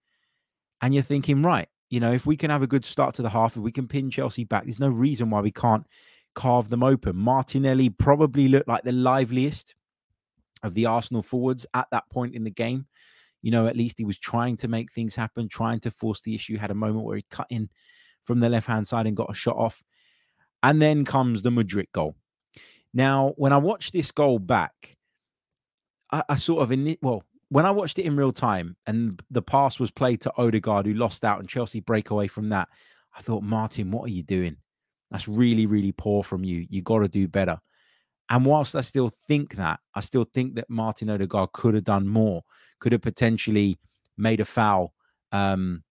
[0.81, 3.29] And you're thinking, right, you know, if we can have a good start to the
[3.29, 5.87] half, if we can pin Chelsea back, there's no reason why we can't
[6.35, 7.17] carve them open.
[7.17, 9.75] Martinelli probably looked like the liveliest
[10.63, 12.87] of the Arsenal forwards at that point in the game
[13.43, 16.35] you know, at least he was trying to make things happen, trying to force the
[16.35, 16.57] issue.
[16.57, 17.69] Had a moment where he cut in
[18.25, 19.83] from the left hand side and got a shot off.
[20.63, 22.17] And then comes the Mudryk goal.
[22.93, 24.97] Now, when I watched this goal back,
[26.11, 29.43] I, I sort of, in, well, when I watched it in real time and the
[29.43, 32.69] pass was played to Odegaard, who lost out, and Chelsea break away from that,
[33.17, 34.57] I thought, Martin, what are you doing?
[35.11, 36.67] That's really, really poor from you.
[36.69, 37.59] You got to do better.
[38.31, 42.07] And whilst I still think that, I still think that Martin Odegaard could have done
[42.07, 42.43] more,
[42.79, 43.79] could have potentially
[44.19, 44.93] made a foul,
[45.33, 45.83] um,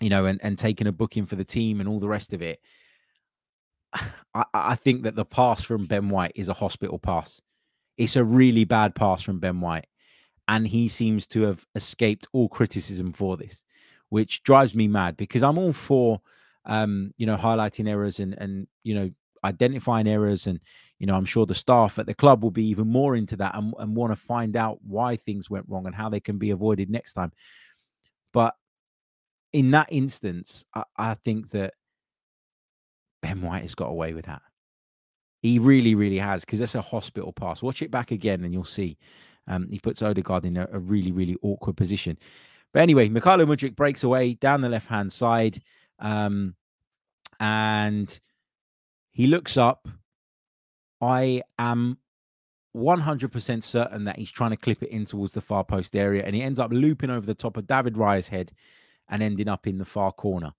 [0.00, 2.40] you know, and, and taken a booking for the team and all the rest of
[2.42, 2.60] it.
[4.34, 7.40] I, I think that the pass from Ben White is a hospital pass.
[7.98, 9.86] It's a really bad pass from Ben White.
[10.48, 13.64] and he seems to have escaped all criticism for this,
[14.08, 16.20] which drives me mad because I'm all for
[16.64, 19.10] um, you know highlighting errors and and you know
[19.44, 20.60] identifying errors and
[20.98, 23.54] you know i'm sure the staff at the club will be even more into that
[23.54, 26.50] and, and want to find out why things went wrong and how they can be
[26.50, 27.32] avoided next time
[28.32, 28.54] but
[29.52, 31.74] in that instance i, I think that
[33.22, 34.42] ben white has got away with that
[35.40, 38.64] he really really has because that's a hospital pass watch it back again and you'll
[38.64, 38.98] see
[39.50, 42.16] um, he puts Odegaard in a, a, really, really awkward position.
[42.72, 45.60] But anyway, Mykhailo Mudryk breaks away down the left hand side.
[45.98, 46.54] Um,
[47.40, 48.20] and
[49.12, 49.88] he looks up.
[51.00, 51.98] I am
[52.76, 56.22] 100% certain that he's trying to clip it in towards the far post area.
[56.24, 58.52] And he ends up looping over the top of David Raya's head
[59.08, 60.52] and ending up in the far corner.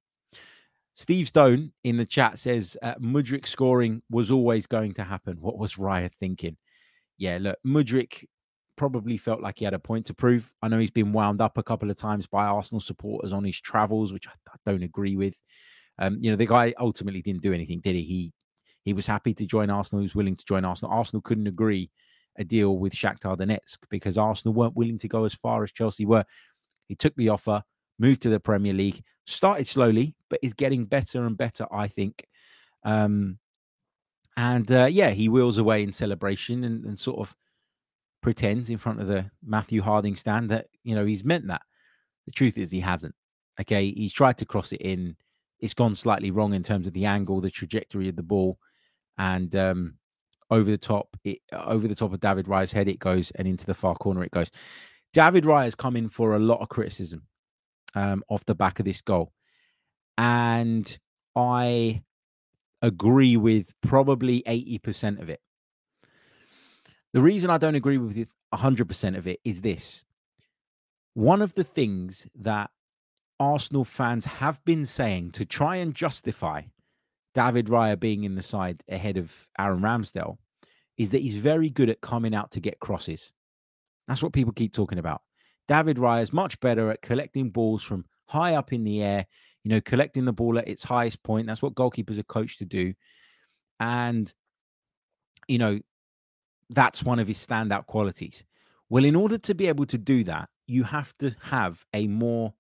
[0.96, 5.38] Steve Stone in the chat says uh, Mudryk scoring was always going to happen.
[5.40, 6.58] What was Raya thinking?
[7.18, 8.26] Yeah, look, Mudryk
[8.76, 10.54] probably felt like he had a point to prove.
[10.62, 13.60] I know he's been wound up a couple of times by Arsenal supporters on his
[13.60, 15.40] travels, which I, I don't agree with.
[15.98, 18.02] Um, you know, the guy ultimately didn't do anything, did he?
[18.02, 18.34] He
[18.84, 20.02] he was happy to join Arsenal.
[20.02, 20.94] He was willing to join Arsenal.
[20.94, 21.90] Arsenal couldn't agree
[22.38, 26.06] a deal with Shakhtar Donetsk because Arsenal weren't willing to go as far as Chelsea
[26.06, 26.26] were.
[26.88, 27.64] He took the offer,
[28.00, 32.26] moved to the Premier League, started slowly, but is getting better and better, I think.
[32.84, 33.38] Um,
[34.38, 37.36] and uh, yeah, he wheels away in celebration and, and sort of
[38.22, 41.62] pretends in front of the Matthew Harding stand that you know he's meant that.
[42.26, 43.16] The truth is he hasn't.
[43.60, 45.16] Okay, he's tried to cross it in.
[45.60, 48.58] It's gone slightly wrong in terms of the angle, the trajectory of the ball,
[49.22, 49.94] and um,
[50.50, 53.68] over the top, it, over the top of David Raya's head, it goes, and into
[53.68, 54.50] the far corner it goes.
[55.14, 57.22] David Raya has come in for a lot of criticism
[57.94, 59.32] um, off the back of this goal,
[60.18, 60.98] and
[61.36, 62.02] I
[62.82, 65.40] agree with probably eighty percent of it.
[67.14, 70.02] The reason I don't agree with 100% of it is this.
[71.14, 72.70] One of the things that
[73.38, 76.62] Arsenal fans have been saying to try and justify
[77.34, 80.38] David Raya being in the side ahead of Aaron Ramsdale
[80.98, 83.32] is that he's very good at coming out to get crosses.
[84.08, 85.22] That's what people keep talking about.
[85.68, 89.26] David Raya is much better at collecting balls from high up in the air,
[89.64, 91.48] you know, collecting the ball at its highest point.
[91.48, 92.94] That's what goalkeepers are coached to do.
[93.80, 94.34] And,
[95.48, 95.80] you know,
[96.70, 98.44] that's one of his standout qualities.
[98.90, 102.54] Well, in order to be able to do that, you have to have a more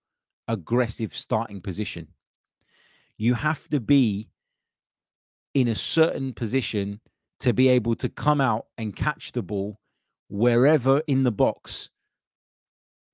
[0.47, 2.07] aggressive starting position.
[3.17, 4.30] You have to be
[5.53, 6.99] in a certain position
[7.39, 9.79] to be able to come out and catch the ball
[10.29, 11.89] wherever in the box,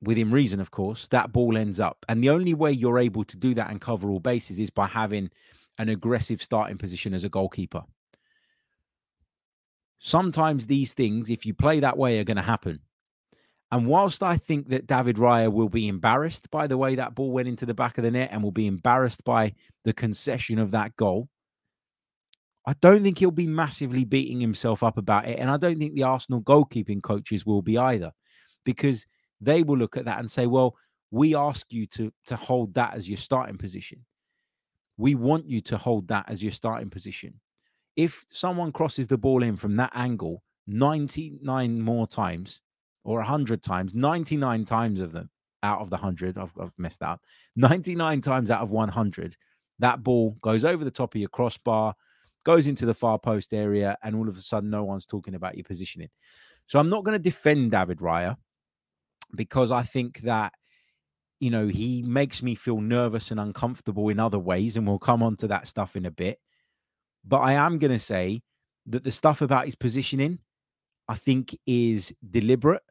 [0.01, 2.05] within reason, of course, that ball ends up.
[2.09, 4.87] And the only way you're able to do that and cover all bases is by
[4.87, 5.29] having
[5.77, 7.83] an aggressive starting position as a goalkeeper
[9.99, 12.79] sometimes these things, if you play that way, are going to happen.
[13.71, 17.31] And whilst I think that David Raya will be embarrassed by the way that ball
[17.31, 20.71] went into the back of the net and will be embarrassed by the concession of
[20.71, 21.27] that goal,
[22.67, 25.39] I don't think he'll be massively beating himself up about it.
[25.39, 28.11] And I don't think the Arsenal goalkeeping coaches will be either,
[28.65, 29.07] because
[29.41, 30.75] they will look at that and say, well,
[31.09, 34.05] we ask you to, to hold that as your starting position.
[34.97, 37.39] We want you to hold that as your starting position
[37.97, 42.61] if someone crosses the ball in from that angle 99 more times
[43.03, 45.29] or 100 times, 99 times of them
[45.63, 47.21] out of the 100, I've, I've messed up,
[47.55, 49.35] 99 times out of 100,
[49.79, 51.95] that ball goes over the top of your crossbar,
[52.47, 55.55] goes into the far post area, and all of a sudden, no one's talking about
[55.55, 56.09] your positioning.
[56.65, 58.37] So I'm not going to defend David Raya
[59.35, 60.53] because I think that
[61.39, 65.21] you know he makes me feel nervous and uncomfortable in other ways and we'll come
[65.21, 66.39] on to that stuff in a bit
[67.27, 68.41] but I am going to say
[68.85, 70.39] that the stuff about his positioning,
[71.09, 72.83] I think, is deliberate.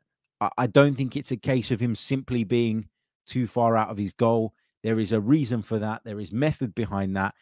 [0.59, 2.89] I don't think it's a case of him simply being
[3.27, 4.53] too far out of his goal.
[4.83, 6.03] There is a reason for that.
[6.05, 7.35] There is method behind that.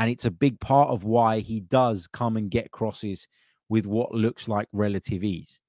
[0.00, 3.28] And it's a big part of why he does come and get crosses
[3.68, 5.60] with what looks like relative ease.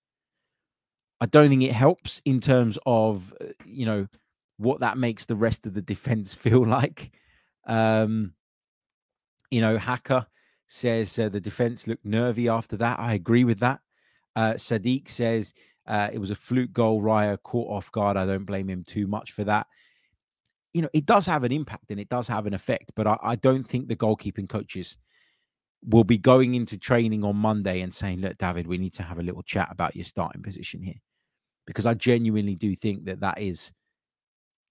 [1.19, 4.07] I don't think it helps in terms of, uh, you know,
[4.55, 7.11] what that makes the rest of the defense feel like.
[7.67, 8.33] Um,
[9.49, 10.25] you know, Hacker
[10.69, 12.99] says uh, the defense looked nervy after that.
[12.99, 13.81] I agree with that.
[14.37, 15.53] Uh, Sadiq says
[15.87, 17.01] uh, it was a fluke goal.
[17.01, 18.15] Raya caught off guard.
[18.15, 19.67] I don't blame him too much for that.
[20.73, 23.17] You know, it does have an impact and it does have an effect, but I,
[23.21, 24.97] I don't think the goalkeeping coaches
[25.83, 29.19] will be going into training on Monday and saying, look, David, we need to have
[29.19, 31.01] a little chat about your starting position here.
[31.65, 33.71] Because I genuinely do think that that is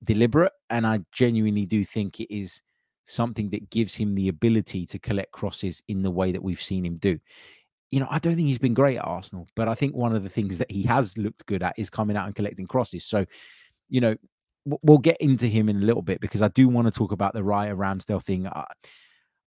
[0.05, 0.53] deliberate.
[0.71, 2.63] And I genuinely do think it is
[3.07, 6.87] something that gives him the ability to collect crosses in the way that we've seen
[6.87, 7.19] him do.
[7.91, 10.23] you know, I don't think he's been great at Arsenal, but I think one of
[10.23, 13.05] the things that he has looked good at is coming out and collecting crosses.
[13.05, 13.27] So,
[13.89, 14.17] you know,
[14.83, 17.35] we'll get into him in a little bit because I do want to talk about
[17.35, 18.47] the Raya Ramsdale thing.
[18.47, 18.65] I,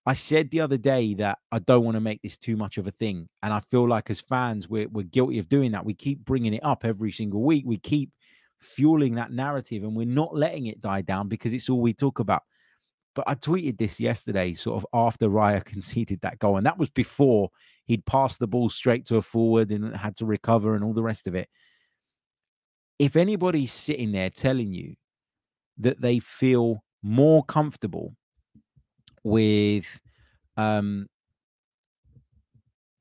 [0.04, 2.88] I said the other day that I don't want to make this too much of
[2.88, 3.28] a thing.
[3.42, 5.84] And I feel like as fans, we're, we're guilty of doing that.
[5.84, 7.64] We keep bringing it up every single week.
[7.66, 8.10] We keep
[8.60, 12.18] fueling that narrative and we're not letting it die down because it's all we talk
[12.18, 12.42] about.
[13.14, 16.56] But I tweeted this yesterday, sort of after Raya conceded that goal.
[16.56, 17.50] And that was before
[17.84, 21.02] he'd passed the ball straight to a forward and had to recover and all the
[21.02, 21.48] rest of it.
[22.98, 24.94] If anybody's sitting there telling you
[25.78, 28.14] that they feel more comfortable
[29.24, 30.00] with
[30.56, 31.06] um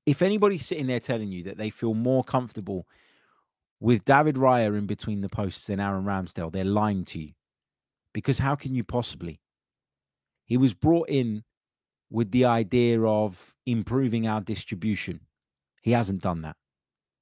[0.05, 2.87] if anybody's sitting there telling you that they feel more comfortable
[3.79, 7.31] with David Raya in between the posts than Aaron Ramsdale, they're lying to you.
[8.13, 9.41] Because how can you possibly?
[10.45, 11.43] He was brought in
[12.09, 15.21] with the idea of improving our distribution.
[15.81, 16.57] He hasn't done that.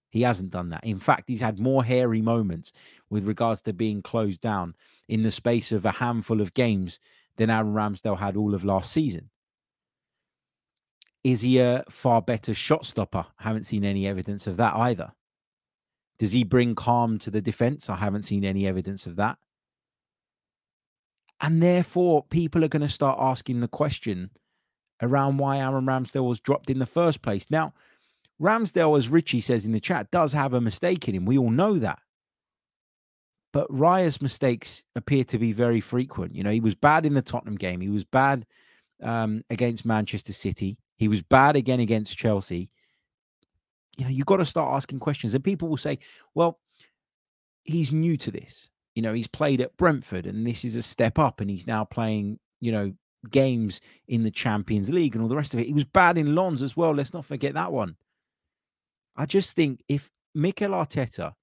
[0.09, 0.83] He hasn't done that.
[0.83, 2.71] In fact, he's had more hairy moments
[3.09, 4.75] with regards to being closed down
[5.07, 6.99] in the space of a handful of games
[7.37, 9.29] than Aaron Ramsdale had all of last season.
[11.23, 13.25] Is he a far better shot stopper?
[13.39, 15.11] I haven't seen any evidence of that either.
[16.17, 17.89] Does he bring calm to the defense?
[17.89, 19.37] I haven't seen any evidence of that.
[21.41, 24.31] And therefore, people are going to start asking the question
[25.01, 27.45] around why Aaron Ramsdale was dropped in the first place.
[27.49, 27.73] Now,
[28.41, 31.25] Ramsdale, as Richie says in the chat, does have a mistake in him.
[31.25, 31.99] We all know that.
[33.51, 36.35] But Raya's mistakes appear to be very frequent.
[36.35, 37.81] You know, he was bad in the Tottenham game.
[37.81, 38.45] He was bad
[39.03, 40.77] um, against Manchester City.
[40.97, 42.71] He was bad again against Chelsea.
[43.97, 45.33] You know, you've got to start asking questions.
[45.33, 45.99] And people will say,
[46.35, 46.59] well,
[47.63, 48.69] he's new to this.
[48.95, 51.85] You know, he's played at Brentford and this is a step up and he's now
[51.85, 52.93] playing, you know,
[53.29, 55.67] games in the Champions League and all the rest of it.
[55.67, 56.93] He was bad in Lens as well.
[56.93, 57.95] Let's not forget that one.
[59.19, 61.33] I just think if Mikel Arteta,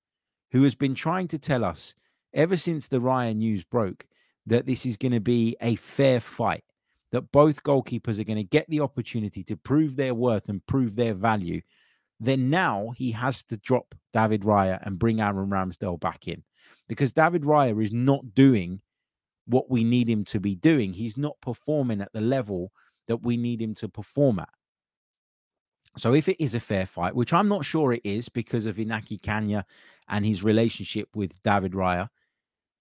[0.50, 1.94] who has been trying to tell us
[2.32, 4.06] ever since the Raya news broke
[4.46, 6.64] that this is going to be a fair fight,
[7.12, 10.96] that both goalkeepers are going to get the opportunity to prove their worth and prove
[10.96, 11.60] their value,
[12.18, 16.42] then now he has to drop David Raya and bring Aaron Ramsdale back in
[16.88, 18.80] because David Raya is not doing
[19.44, 20.94] what we need him to be doing.
[20.94, 22.72] He's not performing at the level
[23.06, 24.48] that we need him to perform at.
[25.98, 28.76] So if it is a fair fight, which I'm not sure it is because of
[28.76, 29.64] Iñaki Caña
[30.08, 32.08] and his relationship with David Raya,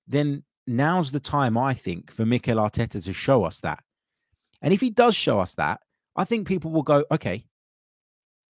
[0.07, 3.81] then now's the time, I think, for Mikel Arteta to show us that.
[4.61, 5.81] And if he does show us that,
[6.15, 7.45] I think people will go, okay,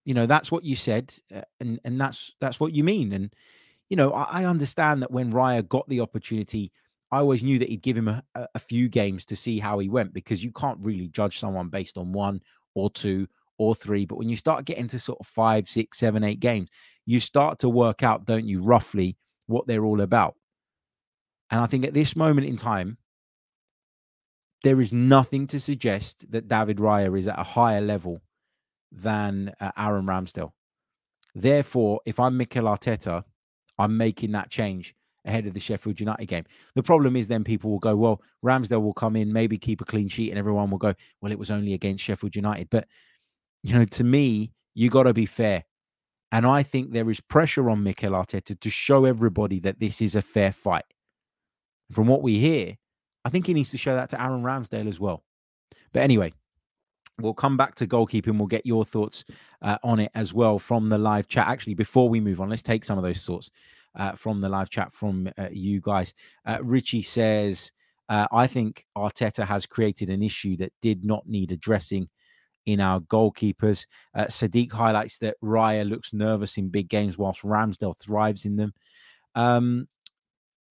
[0.03, 3.11] you know, that's what you said, uh, and and that's that's what you mean.
[3.11, 3.33] And
[3.89, 6.71] you know, I, I understand that when Raya got the opportunity,
[7.11, 9.89] I always knew that he'd give him a, a few games to see how he
[9.89, 12.41] went because you can't really judge someone based on one
[12.75, 14.05] or two or three.
[14.05, 16.69] But when you start getting to sort of five, six, seven, eight games,
[17.05, 20.35] you start to work out, don't you, roughly what they're all about.
[21.51, 22.97] And I think at this moment in time,
[24.63, 28.21] there is nothing to suggest that David Raya is at a higher level
[28.91, 30.51] than uh, Aaron Ramsdale.
[31.35, 33.23] Therefore, if I'm Mikel Arteta,
[33.77, 36.45] I'm making that change ahead of the Sheffield United game.
[36.75, 39.85] The problem is then people will go, well, Ramsdale will come in, maybe keep a
[39.85, 42.69] clean sheet, and everyone will go, well, it was only against Sheffield United.
[42.69, 42.87] But
[43.65, 45.63] you know, to me, you got to be fair.
[46.31, 50.13] And I think there is pressure on Mikel Arteta to show everybody that this is
[50.13, 50.85] a fair fight.
[51.91, 52.75] From what we hear,
[53.23, 55.23] I think he needs to show that to Aaron Ramsdale as well.
[55.93, 56.31] But anyway,
[57.19, 58.37] we'll come back to goalkeeping.
[58.37, 59.23] We'll get your thoughts
[59.63, 61.47] uh, on it as well from the live chat.
[61.47, 63.49] Actually, before we move on, let's take some of those thoughts
[63.95, 66.13] uh, from the live chat from uh, you guys.
[66.45, 67.71] Uh, Richie says,
[68.09, 72.09] uh, I think Arteta has created an issue that did not need addressing
[72.65, 73.85] in our goalkeepers.
[74.13, 78.73] Uh, Sadiq highlights that Raya looks nervous in big games whilst Ramsdale thrives in them.
[79.35, 79.87] Um,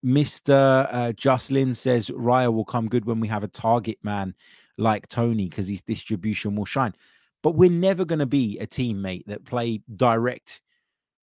[0.05, 0.89] Mr.
[0.93, 4.35] Uh, Jocelyn says Raya will come good when we have a target man
[4.77, 6.95] like Toney because his distribution will shine.
[7.43, 10.61] But we're never going to be a teammate that play direct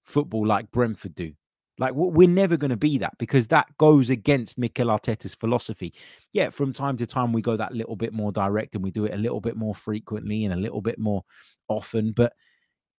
[0.03, 1.33] football like Brentford do.
[1.81, 5.95] Like we're never going to be that because that goes against Mikel Arteta's philosophy.
[6.31, 9.05] Yeah, from time to time we go that little bit more direct and we do
[9.05, 11.23] it a little bit more frequently and a little bit more
[11.67, 12.33] often, but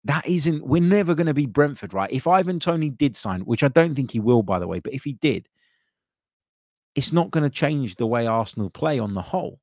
[0.03, 2.11] that isn't we're never going to be Brentford, right?
[2.11, 4.93] If Ivan Toney did sign, which I don't think he will by the way, but
[4.93, 5.49] if he did,
[6.97, 9.61] it's not going to change the way Arsenal play on the whole.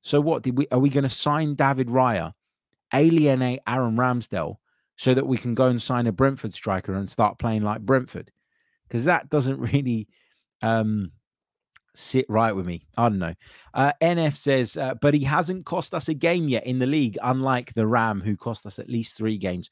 [0.00, 2.32] So what did we are we going to sign David Raya,
[2.94, 4.56] alienate Aaron Ramsdale
[4.96, 8.30] so that we can go and sign a Brentford striker and start playing like Brentford,
[8.88, 10.08] because that doesn't really
[10.62, 11.12] um,
[11.94, 12.86] sit right with me.
[12.96, 13.34] I don't know.
[13.74, 17.18] Uh, NF says, uh, but he hasn't cost us a game yet in the league,
[17.22, 19.70] unlike the Ram, who cost us at least three games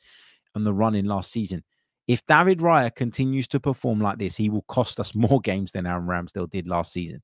[0.54, 1.62] on the run in last season.
[2.06, 5.86] If David Raya continues to perform like this, he will cost us more games than
[5.86, 7.22] Aaron Ramsdale did last season.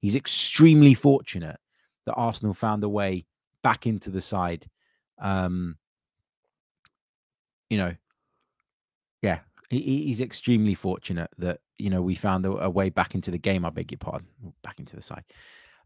[0.00, 1.56] He's extremely fortunate
[2.06, 3.24] that Arsenal found a way
[3.62, 4.66] back into the side.
[5.18, 5.76] Um,
[7.74, 7.94] you know,
[9.20, 13.32] yeah, he, he's extremely fortunate that you know we found a, a, way back into
[13.32, 13.64] the game.
[13.64, 14.28] I beg your pardon,
[14.62, 15.24] back into the side.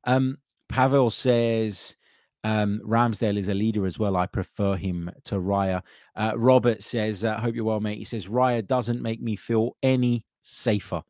[0.04, 0.36] Um,
[0.68, 1.96] Pavel says
[2.44, 4.18] um, Ramsdale is a leader as well.
[4.18, 5.82] I prefer him to Raya.
[6.14, 9.78] Uh, Robert says, uh, "Hope you're well, mate." He says Raya doesn't make me feel
[9.82, 11.02] any safer.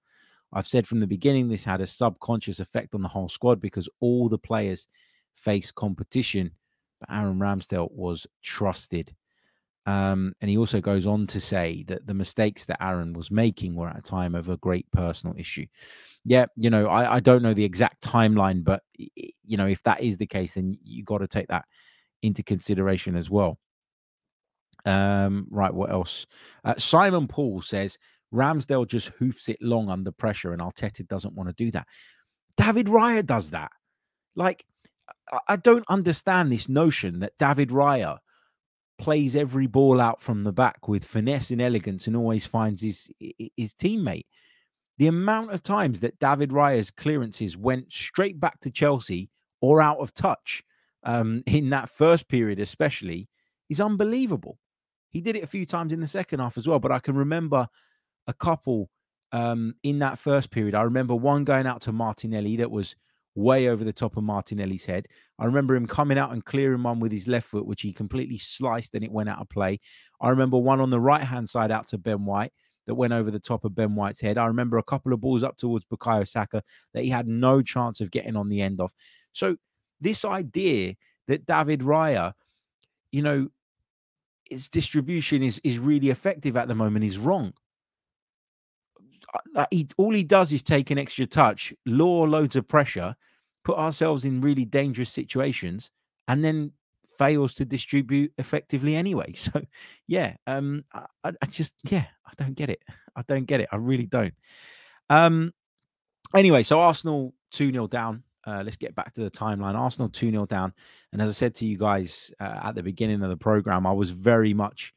[0.53, 3.89] I've said from the beginning this had a subconscious effect on the whole squad because
[3.99, 4.87] all the players
[5.37, 6.53] face competition,
[7.01, 9.13] but Aaron Ramsdale was trusted.
[9.87, 13.75] Um, and he also goes on to say that the mistakes that Aaron was making
[13.75, 15.67] were at a time of a great personal issue.
[16.25, 20.03] Yeah, you know, I, I don't know the exact timeline, but you know, if that
[20.03, 21.65] is the case, then you got to take that
[22.23, 23.59] into consideration as well.
[24.85, 26.27] Um, right, what else?
[26.65, 27.99] Uh, Simon Paul says
[28.33, 31.87] Ramsdale just hoofs it long under pressure, and Arteta doesn't want to do that.
[32.59, 33.71] David Raya does that.
[34.35, 34.65] Like,
[35.47, 38.19] I don't understand this notion that David Raya
[38.99, 43.09] plays every ball out from the back with finesse and elegance and always finds his
[43.57, 44.27] his teammate.
[44.99, 49.31] The amount of times that David Raya's clearances went straight back to Chelsea
[49.61, 50.65] or out of touch
[51.05, 53.29] um, in that first period, especially,
[53.71, 54.59] is unbelievable.
[55.11, 57.17] He did it a few times in the second half as well, but I can
[57.17, 57.69] remember
[58.27, 58.91] a couple
[59.33, 60.75] um, in that first period.
[60.75, 62.97] I remember one going out to Martinelli that was
[63.39, 65.07] way over the top of Martinelli's head.
[65.39, 68.39] I remember him coming out and clearing one with his left foot, which he completely
[68.39, 69.81] sliced and it went out of play.
[70.21, 72.53] I remember one on the right hand side out to Ben White
[72.87, 74.39] that went over the top of Ben White's head.
[74.39, 76.63] I remember a couple of balls up towards Bukayo Saka
[76.95, 78.93] that he had no chance of getting on the end of.
[79.33, 79.57] So
[80.01, 80.95] this idea
[81.29, 82.33] that David Raya,
[83.13, 83.49] you know,
[84.51, 87.53] his distribution is is really effective at the moment is wrong.
[89.55, 93.15] Uh, he, all he does is take an extra touch, law loads of pressure,
[93.69, 95.91] put ourselves in really dangerous situations
[96.27, 96.73] and then
[97.19, 99.35] fails to distribute effectively anyway.
[99.37, 99.61] So,
[100.07, 102.83] yeah, um, I, I, just, yeah, I don't get it.
[103.15, 103.69] I don't get it.
[103.71, 104.33] I really don't.
[105.11, 105.53] Um,
[106.35, 108.23] anyway, so Arsenal 2 0 down.
[108.47, 109.75] Uh, let's get back to the timeline.
[109.75, 110.73] Arsenal 2 0 down.
[111.13, 113.93] And as I said to you guys uh, at the beginning of the program, I
[113.93, 114.95] was very much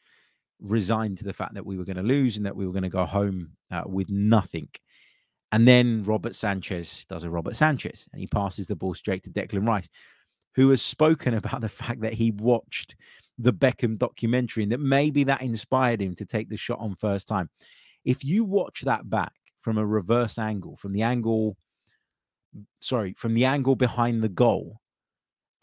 [0.61, 2.83] resigned to the fact that we were going to lose and that we were going
[2.83, 4.69] to go home uh, with nothing.
[5.51, 9.29] And then Robert Sanchez does a Robert Sanchez and he passes the ball straight to
[9.29, 9.89] Declan Rice,
[10.55, 12.95] who has spoken about the fact that he watched
[13.37, 17.27] the Beckham documentary and that maybe that inspired him to take the shot on first
[17.27, 17.49] time.
[18.05, 21.57] If you watch that back from a reverse angle, from the angle,
[22.79, 24.77] sorry, from the angle behind the goal,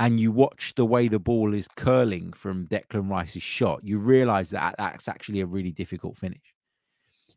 [0.01, 4.51] and you watch the way the ball is curling from Declan Rice's shot, you realize
[4.51, 6.55] that that's actually a really difficult finish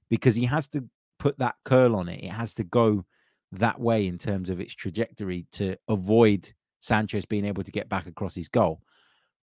[0.09, 0.87] because he has to
[1.21, 2.23] put that curl on it.
[2.23, 3.05] It has to go
[3.51, 8.07] that way in terms of its trajectory to avoid Sanchez being able to get back
[8.07, 8.81] across his goal.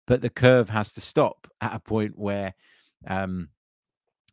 [0.06, 2.54] But the curve has to stop at a point where
[3.06, 3.50] um,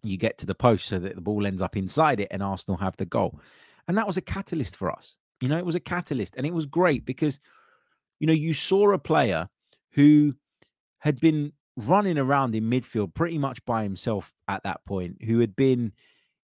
[0.04, 2.78] you get to the post so that the ball ends up inside it and Arsenal
[2.78, 3.42] have the goal.
[3.90, 5.18] And that was a catalyst for us.
[5.42, 7.42] You know, it was a catalyst and it was great because,
[8.22, 9.50] you know, you saw a player
[9.92, 10.34] who
[11.00, 15.58] had been running around in midfield pretty much by himself at that point, who had
[15.58, 15.92] been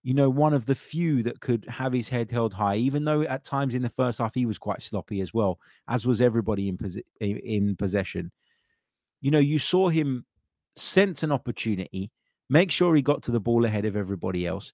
[0.04, 3.22] you know, one of the few that could have his head held high, even though
[3.24, 6.70] at times in the first half he was quite sloppy as well, as was everybody
[6.70, 8.32] in, pos- in possession.
[9.22, 10.26] You know, you saw him
[10.76, 12.12] sense an opportunity,
[12.50, 14.72] make sure he got to the ball ahead of everybody else,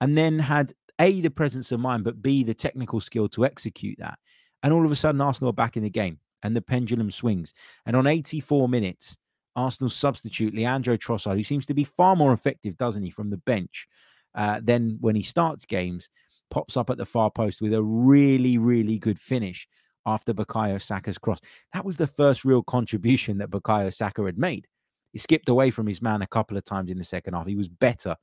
[0.00, 3.98] and then had A, the presence of mind, but B, the technical skill to execute
[3.98, 4.18] that.
[4.62, 7.52] And all of a sudden, Arsenal are back in the game and the pendulum swings.
[7.86, 9.16] And on 84 minutes,
[9.56, 13.38] Arsenal substitute Leandro Trossard, who seems to be far more effective, doesn't he, from the
[13.38, 13.88] bench
[14.34, 16.10] uh, then when he starts games,
[16.50, 19.68] pops up at the far post with a really, really good finish
[20.06, 21.40] after Bukayo Saka's cross.
[21.72, 24.66] That was the first real contribution that Bukayo Saka had made.
[25.12, 27.46] He skipped away from his man a couple of times in the second half.
[27.46, 28.16] He was better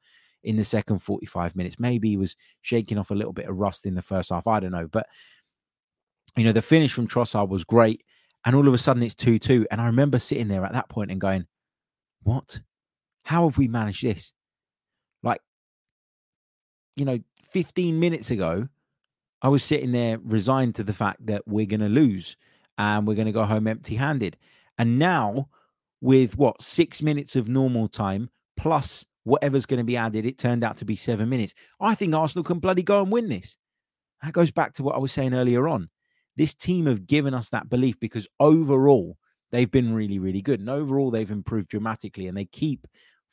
[0.43, 1.80] in the second 45 minutes.
[1.80, 4.47] Maybe he was shaking off a little bit of rust in the first half.
[4.47, 4.88] I don't know.
[4.88, 5.08] But,
[6.36, 8.03] you know, the finish from Trossard was great.
[8.45, 9.68] And all of a sudden it's 2 2.
[9.72, 11.45] And I remember sitting there at that point and going,
[12.24, 12.60] what?
[13.24, 14.34] How have we managed this?
[16.95, 17.19] You know,
[17.51, 18.67] 15 minutes ago,
[19.41, 22.35] I was sitting there resigned to the fact that we're going to lose
[22.77, 24.37] and we're going to go home empty handed.
[24.77, 25.49] And now,
[26.01, 30.63] with what, six minutes of normal time plus whatever's going to be added, it turned
[30.63, 31.53] out to be seven minutes.
[31.79, 33.57] I think Arsenal can bloody go and win this.
[34.23, 35.89] That goes back to what I was saying earlier on.
[36.37, 39.17] This team have given us that belief because overall,
[39.51, 40.59] they've been really, really good.
[40.59, 42.87] And overall, they've improved dramatically and they keep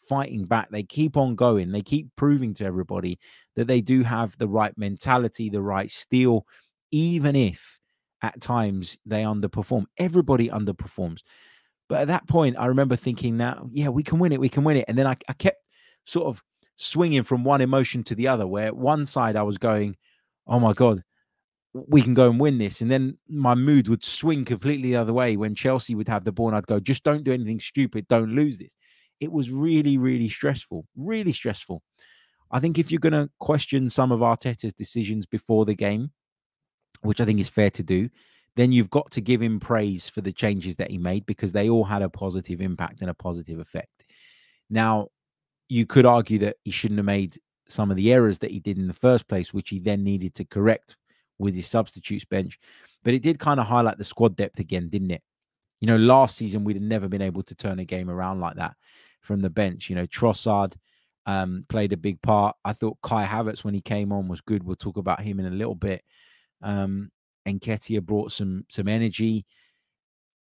[0.08, 0.70] fighting back.
[0.70, 1.72] They keep on going.
[1.72, 3.18] They keep proving to everybody
[3.56, 6.46] that they do have the right mentality, the right steel,
[6.90, 7.78] even if
[8.22, 9.84] at times they underperform.
[9.98, 11.22] Everybody underperforms.
[11.88, 14.40] But at that point, I remember thinking, now, yeah, we can win it.
[14.40, 14.84] We can win it.
[14.88, 15.58] And then I, I kept
[16.04, 16.42] sort of
[16.76, 19.96] swinging from one emotion to the other, where one side I was going,
[20.46, 21.02] oh my God,
[21.74, 22.80] we can go and win this.
[22.80, 26.32] And then my mood would swing completely the other way when Chelsea would have the
[26.32, 28.08] ball and I'd go, just don't do anything stupid.
[28.08, 28.76] Don't lose this.
[29.22, 31.80] It was really, really stressful, really stressful.
[32.50, 36.10] I think if you're going to question some of Arteta's decisions before the game,
[37.02, 38.10] which I think is fair to do,
[38.56, 41.70] then you've got to give him praise for the changes that he made because they
[41.70, 44.04] all had a positive impact and a positive effect.
[44.68, 45.06] Now,
[45.68, 48.76] you could argue that he shouldn't have made some of the errors that he did
[48.76, 50.96] in the first place, which he then needed to correct
[51.38, 52.58] with his substitutes bench.
[53.04, 55.22] But it did kind of highlight the squad depth again, didn't it?
[55.80, 58.56] You know, last season we'd have never been able to turn a game around like
[58.56, 58.74] that
[59.22, 59.88] from the bench.
[59.88, 60.74] You know, Trossard
[61.26, 62.56] um, played a big part.
[62.64, 64.62] I thought Kai Havertz when he came on was good.
[64.62, 66.02] We'll talk about him in a little bit.
[66.62, 67.10] Um,
[67.44, 69.44] and Nketiah brought some some energy,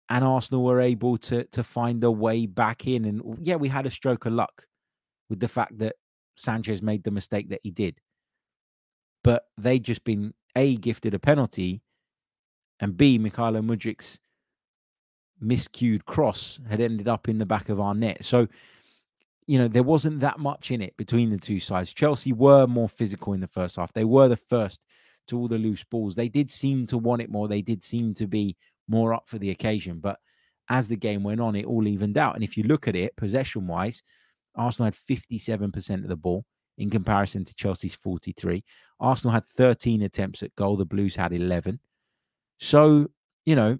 [0.09, 3.05] and Arsenal were able to to find a way back in.
[3.05, 4.65] And yeah, we had a stroke of luck
[5.29, 5.95] with the fact that
[6.35, 7.99] Sanchez made the mistake that he did,
[9.23, 11.81] but they just been a gifted a penalty,
[12.79, 14.19] and b Mykhailo Mudryk's
[15.43, 18.23] miscued cross had ended up in the back of our net.
[18.23, 18.47] So,
[19.47, 21.93] you know, there wasn't that much in it between the two sides.
[21.93, 23.93] Chelsea were more physical in the first half.
[23.93, 24.85] They were the first
[25.27, 26.15] to all the loose balls.
[26.15, 27.47] They did seem to want it more.
[27.47, 28.55] They did seem to be
[28.87, 29.99] more up for the occasion.
[29.99, 30.19] But
[30.69, 32.35] as the game went on, it all evened out.
[32.35, 34.03] And if you look at it possession wise,
[34.55, 36.45] Arsenal had 57% of the ball
[36.77, 38.63] in comparison to Chelsea's 43.
[38.99, 40.77] Arsenal had 13 attempts at goal.
[40.77, 41.79] The Blues had 11.
[42.59, 43.07] So,
[43.45, 43.77] you know,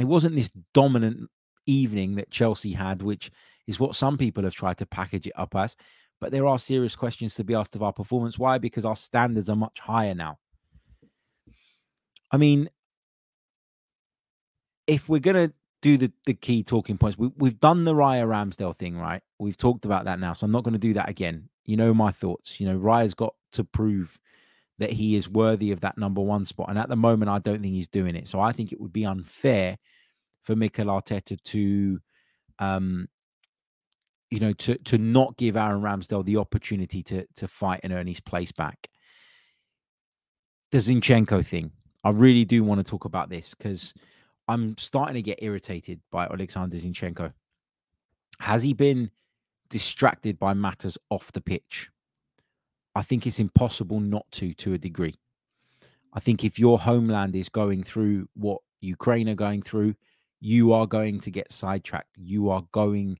[0.00, 1.28] it wasn't this dominant
[1.66, 3.30] evening that Chelsea had, which
[3.66, 5.76] is what some people have tried to package it up as.
[6.20, 8.38] But there are serious questions to be asked of our performance.
[8.38, 8.58] Why?
[8.58, 10.38] Because our standards are much higher now.
[12.30, 12.70] I mean,
[14.86, 18.26] if we're going to do the, the key talking points, we, we've done the Raya
[18.26, 19.22] Ramsdale thing, right?
[19.38, 20.32] We've talked about that now.
[20.32, 21.48] So I'm not going to do that again.
[21.64, 22.58] You know my thoughts.
[22.58, 24.18] You know, Raya's got to prove
[24.80, 26.70] that he is worthy of that number one spot.
[26.70, 28.26] And at the moment, I don't think he's doing it.
[28.26, 29.76] So I think it would be unfair
[30.42, 32.00] for Mikel Arteta to,
[32.58, 33.06] um,
[34.30, 38.06] you know, to to not give Aaron Ramsdale the opportunity to to fight and earn
[38.06, 38.88] his place back.
[40.72, 41.72] The Zinchenko thing,
[42.02, 43.92] I really do want to talk about this because
[44.48, 47.32] I'm starting to get irritated by Alexander Zinchenko.
[48.38, 49.10] Has he been
[49.68, 51.90] distracted by matters off the pitch?
[53.00, 55.14] I think it's impossible not to, to a degree.
[56.12, 59.94] I think if your homeland is going through what Ukraine are going through,
[60.38, 62.18] you are going to get sidetracked.
[62.18, 63.18] You are going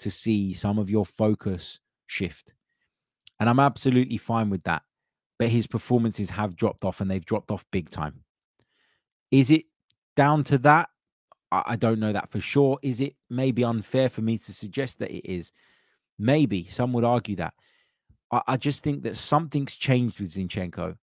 [0.00, 1.78] to see some of your focus
[2.08, 2.52] shift.
[3.40, 4.82] And I'm absolutely fine with that.
[5.38, 8.24] But his performances have dropped off and they've dropped off big time.
[9.30, 9.64] Is it
[10.14, 10.90] down to that?
[11.50, 12.78] I don't know that for sure.
[12.82, 15.52] Is it maybe unfair for me to suggest that it is?
[16.18, 17.54] Maybe some would argue that.
[18.32, 20.96] I, I just think that something's changed with Zinchenko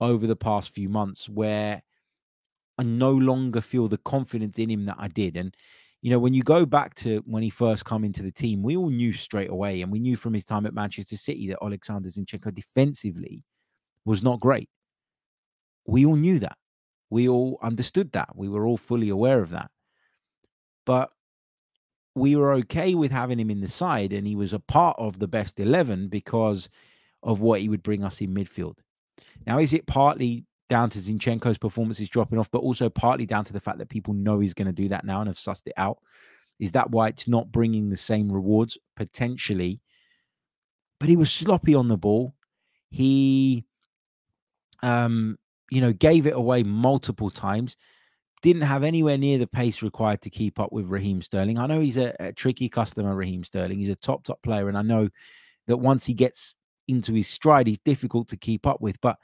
[0.00, 1.82] over the past few months where
[2.76, 5.36] I no longer feel the confidence in him that I did.
[5.36, 5.54] And,
[6.02, 8.76] you know, when you go back to when he first come into the team, we
[8.76, 12.08] all knew straight away, and we knew from his time at Manchester City that Alexander
[12.08, 13.44] Zinchenko defensively
[14.04, 14.68] was not great.
[15.86, 16.58] We all knew that.
[17.10, 18.30] We all understood that.
[18.34, 19.70] We were all fully aware of that.
[20.84, 21.10] But
[22.14, 25.18] we were okay with having him in the side, and he was a part of
[25.18, 26.68] the best 11 because
[27.22, 28.76] of what he would bring us in midfield.
[29.46, 33.52] Now, is it partly down to Zinchenko's performances dropping off, but also partly down to
[33.52, 35.74] the fact that people know he's going to do that now and have sussed it
[35.76, 35.98] out?
[36.60, 39.80] Is that why it's not bringing the same rewards potentially?
[41.00, 42.34] But he was sloppy on the ball.
[42.90, 43.64] He,
[44.82, 45.36] um,
[45.70, 47.76] you know, gave it away multiple times
[48.44, 51.58] didn't have anywhere near the pace required to keep up with Raheem Sterling.
[51.58, 53.78] I know he's a, a, tricky customer, Raheem Sterling.
[53.78, 54.68] He's a top, top player.
[54.68, 55.08] And I know
[55.66, 56.54] that once he gets
[56.86, 59.00] into his stride, he's difficult to keep up with.
[59.00, 59.16] But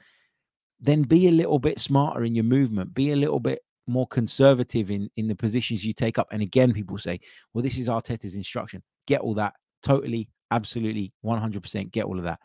[0.79, 4.89] then be a little bit smarter in your movement, be a little bit more conservative
[4.89, 6.27] in, in the positions you take up.
[6.31, 7.19] And again, people say,
[7.53, 8.81] well, this is Arteta's instruction.
[9.05, 9.53] Get all that.
[9.83, 12.39] Totally, absolutely, 100% get all of that.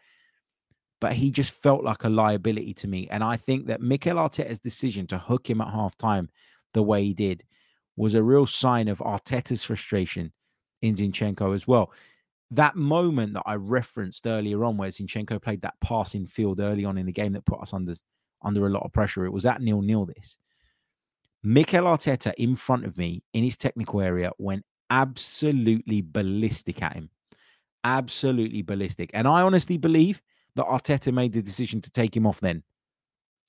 [1.00, 3.08] But he just felt like a liability to me.
[3.10, 6.28] And I think that Mikel Arteta's decision to hook him at half time
[6.76, 7.42] the way he did
[7.96, 10.30] was a real sign of Arteta's frustration
[10.82, 11.90] in Zinchenko as well.
[12.52, 16.98] That moment that I referenced earlier on, where Zinchenko played that passing field early on
[16.98, 17.96] in the game that put us under
[18.42, 19.24] under a lot of pressure.
[19.24, 20.06] It was at nil nil.
[20.06, 20.36] This
[21.42, 27.10] Mikel Arteta in front of me in his technical area went absolutely ballistic at him,
[27.82, 29.10] absolutely ballistic.
[29.14, 30.20] And I honestly believe
[30.54, 32.62] that Arteta made the decision to take him off then,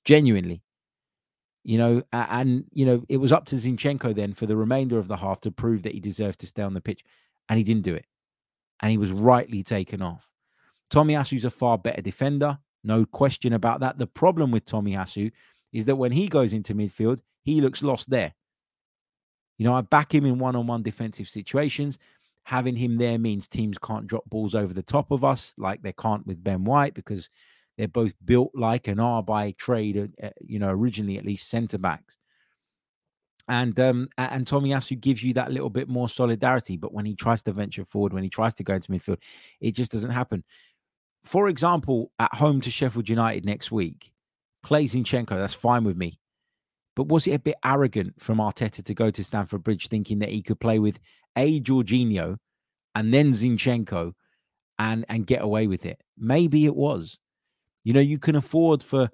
[0.04, 0.62] genuinely.
[1.68, 5.06] You know, and you know it was up to Zinchenko then for the remainder of
[5.06, 7.04] the half to prove that he deserved to stay on the pitch,
[7.50, 8.06] and he didn't do it,
[8.80, 10.30] and he was rightly taken off.
[10.90, 13.98] Tomiyasu's a far better defender, no question about that.
[13.98, 15.30] The problem with Tomiyasu
[15.74, 18.32] is that when he goes into midfield, he looks lost there.
[19.58, 21.98] You know, I back him in one on one defensive situations.
[22.44, 25.92] Having him there means teams can't drop balls over the top of us like they
[25.92, 27.28] can't with Ben White because
[27.78, 31.48] they're both built like and are by trade, uh, uh you know, originally at least
[31.48, 32.18] centre backs.
[33.50, 37.40] And um, and Tomiyasu gives you that little bit more solidarity, but when he tries
[37.42, 39.22] to venture forward, when he tries to go into midfield,
[39.60, 40.44] it just doesn't happen
[41.24, 44.12] for example, at home to Sheffield United next week,
[44.62, 46.18] play Zinchenko, that's fine with me.
[46.96, 50.30] But was it a bit arrogant from Arteta to go to Stamford Bridge thinking that
[50.30, 50.98] he could play with
[51.36, 52.38] a Jorginho
[52.94, 54.14] and then Zinchenko
[54.78, 56.00] and and get away with it?
[56.16, 57.18] Maybe it was.
[57.84, 59.10] You know, you can afford for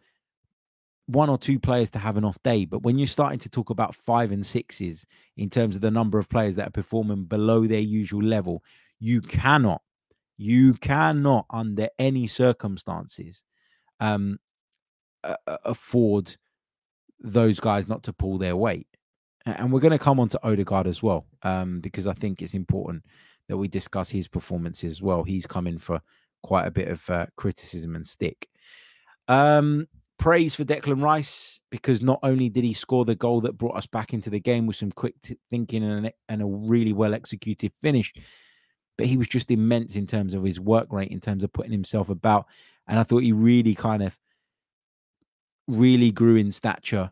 [1.07, 3.71] one or two players to have an off day, but when you're starting to talk
[3.71, 5.07] about five and sixes
[5.37, 8.65] in terms of the number of players that are performing below their usual level,
[9.01, 9.83] you cannot
[10.37, 13.43] you cannot, under any circumstances,
[14.01, 14.39] um,
[15.47, 16.37] afford
[17.21, 18.87] those guys not to pull their weight.
[19.47, 22.55] And we're going to come on to Odegaard as well, um, because I think it's
[22.55, 23.05] important
[23.49, 25.23] that we discuss his performances as well.
[25.23, 26.01] He's coming for
[26.43, 28.49] quite a bit of uh, criticism and stick.
[29.29, 29.87] Um,
[30.19, 33.87] praise for Declan Rice because not only did he score the goal that brought us
[33.87, 37.73] back into the game with some quick t- thinking and, and a really well executed
[37.81, 38.13] finish,
[38.97, 41.73] but he was just immense in terms of his work rate, in terms of putting
[41.73, 42.47] himself about.
[42.87, 44.17] And I thought he really kind of
[45.67, 47.11] really grew in stature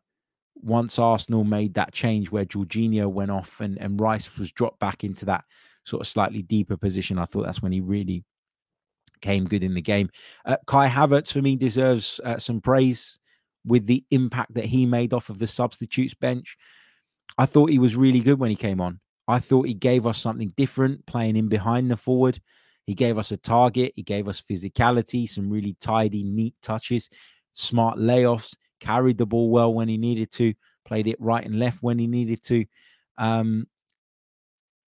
[0.55, 5.03] once Arsenal made that change where Jorginho went off and, and Rice was dropped back
[5.03, 5.45] into that
[5.85, 7.19] sort of slightly deeper position.
[7.19, 8.25] I thought that's when he really
[9.23, 10.11] came good in the game.
[10.45, 13.19] Uh, Kai Havertz for me deserves uh, some praise
[13.65, 16.57] with the impact that he made off of the substitutes bench.
[17.39, 19.01] I thought he was really good when he came on.
[19.29, 22.41] I thought he gave us something different playing in behind the forward.
[22.87, 23.93] He gave us a target.
[23.95, 27.09] He gave us physicality, some really tidy, neat touches,
[27.53, 30.53] smart layoffs, carried the ball well when he needed to,
[30.85, 32.67] played it right and left when he needed to.
[33.17, 33.69] Um,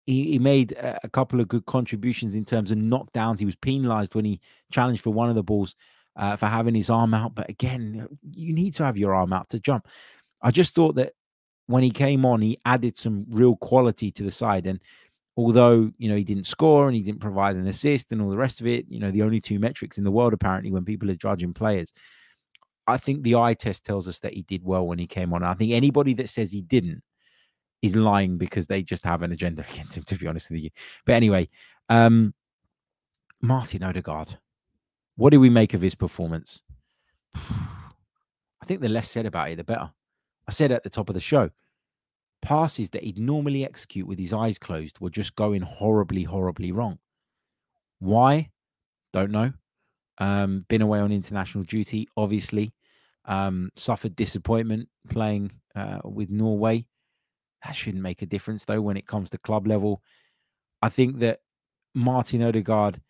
[0.05, 3.39] he, he, made a, couple of good contributions in terms of knockdowns.
[3.39, 4.39] He was penalized when he
[4.71, 5.75] challenged for one of the balls
[6.15, 7.33] uh, for having his arm out.
[7.33, 9.87] But again, you need to have your arm out to jump.
[10.41, 11.13] I just thought that
[11.67, 14.67] when he came on, he added some real quality to the side.
[14.67, 14.79] And
[15.35, 18.37] although, you know, he didn't score and he didn't provide an assist and all the
[18.37, 21.09] rest of it, you know, the only two metrics in the world, apparently, when people
[21.09, 21.91] are judging players,
[22.85, 25.43] I think the eye test tells us that he did well when he came on.
[25.43, 27.01] I think anybody that says he didn't
[27.81, 30.69] is lying because they just have an agenda against him, to be honest with you.
[31.05, 31.49] But anyway,
[31.89, 32.33] um,
[33.41, 34.37] Martin Odegaard,
[35.15, 36.61] what do we make of his performance?
[37.35, 39.91] I think the less said about it, the better.
[40.47, 41.49] I said at the top of the show,
[42.41, 46.99] passes that he'd normally execute with his eyes closed were just going horribly, horribly wrong.
[47.99, 48.49] Why?
[49.13, 49.51] Don't know.
[50.17, 52.73] Um, been away on international duty, obviously.
[53.25, 56.85] Um, suffered disappointment playing uh, with Norway.
[57.65, 60.01] That shouldn't make a difference, though, when it comes to club level.
[60.81, 61.39] I think that
[61.93, 63.01] Martin Odegaard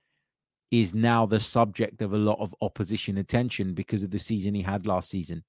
[0.71, 4.61] is now the subject of a lot of opposition attention because of the season he
[4.61, 5.43] had last season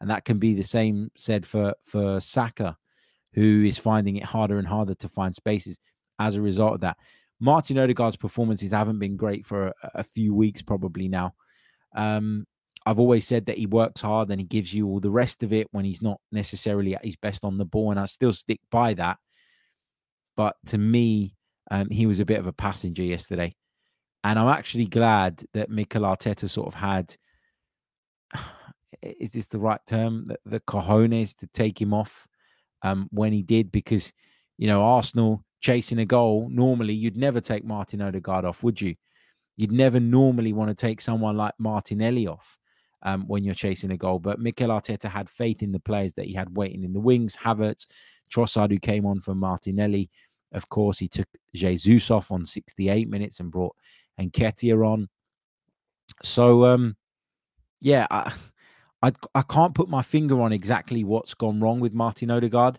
[0.00, 2.76] and that can be the same said for for Saka,
[3.34, 5.78] who is finding it harder and harder to find spaces
[6.18, 6.96] as a result of that.
[7.38, 11.34] Martin Odegaard's performances haven't been great for a, a few weeks, probably now.
[11.94, 12.46] Um,
[12.86, 15.52] I've always said that he works hard and he gives you all the rest of
[15.52, 18.60] it when he's not necessarily at his best on the ball, and I still stick
[18.70, 19.18] by that.
[20.36, 21.36] But to me,
[21.70, 23.54] um, he was a bit of a passenger yesterday,
[24.24, 27.14] and I'm actually glad that Mikel Arteta sort of had
[29.02, 30.26] is this the right term?
[30.26, 32.26] The, the cojones to take him off
[32.82, 34.12] um, when he did, because
[34.56, 36.48] you know Arsenal chasing a goal.
[36.50, 38.94] Normally, you'd never take Martin Odegaard off, would you?
[39.58, 42.56] You'd never normally want to take someone like Martinelli off
[43.02, 44.18] um, when you're chasing a goal.
[44.18, 47.36] But Mikel Arteta had faith in the players that he had waiting in the wings.
[47.36, 47.86] Havertz,
[48.32, 50.10] Trossard, who came on for Martinelli.
[50.52, 53.76] Of course, he took Jesus off on 68 minutes and brought
[54.20, 55.08] Nketiah on.
[56.22, 56.96] So, um,
[57.80, 58.32] yeah, I,
[59.02, 62.78] I I can't put my finger on exactly what's gone wrong with Martin Odegaard,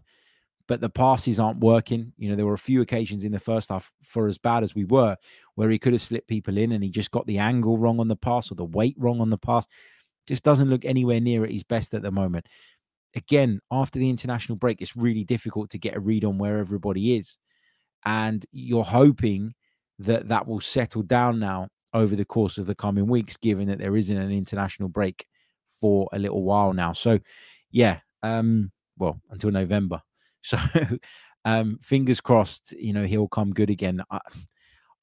[0.67, 2.13] but the passes aren't working.
[2.17, 4.75] You know, there were a few occasions in the first half, for as bad as
[4.75, 5.17] we were,
[5.55, 8.07] where he could have slipped people in and he just got the angle wrong on
[8.07, 9.65] the pass or the weight wrong on the pass.
[10.27, 12.45] Just doesn't look anywhere near at his best at the moment.
[13.15, 17.17] Again, after the international break, it's really difficult to get a read on where everybody
[17.17, 17.37] is.
[18.05, 19.53] And you're hoping
[19.99, 23.79] that that will settle down now over the course of the coming weeks, given that
[23.79, 25.25] there isn't an international break
[25.69, 26.93] for a little while now.
[26.93, 27.19] So,
[27.71, 30.01] yeah, um, well, until November.
[30.43, 30.57] So,
[31.45, 34.01] um, fingers crossed, you know, he'll come good again.
[34.09, 34.19] I,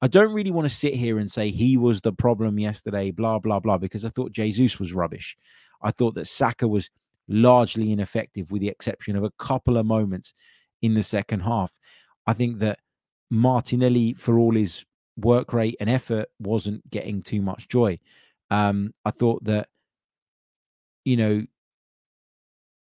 [0.01, 3.39] I don't really want to sit here and say he was the problem yesterday, blah,
[3.39, 5.37] blah, blah, because I thought Jesus was rubbish.
[5.81, 6.89] I thought that Saka was
[7.27, 10.33] largely ineffective, with the exception of a couple of moments
[10.81, 11.71] in the second half.
[12.27, 12.79] I think that
[13.29, 14.85] Martinelli, for all his
[15.17, 17.99] work rate and effort, wasn't getting too much joy.
[18.49, 19.67] Um, I thought that,
[21.03, 21.45] you know,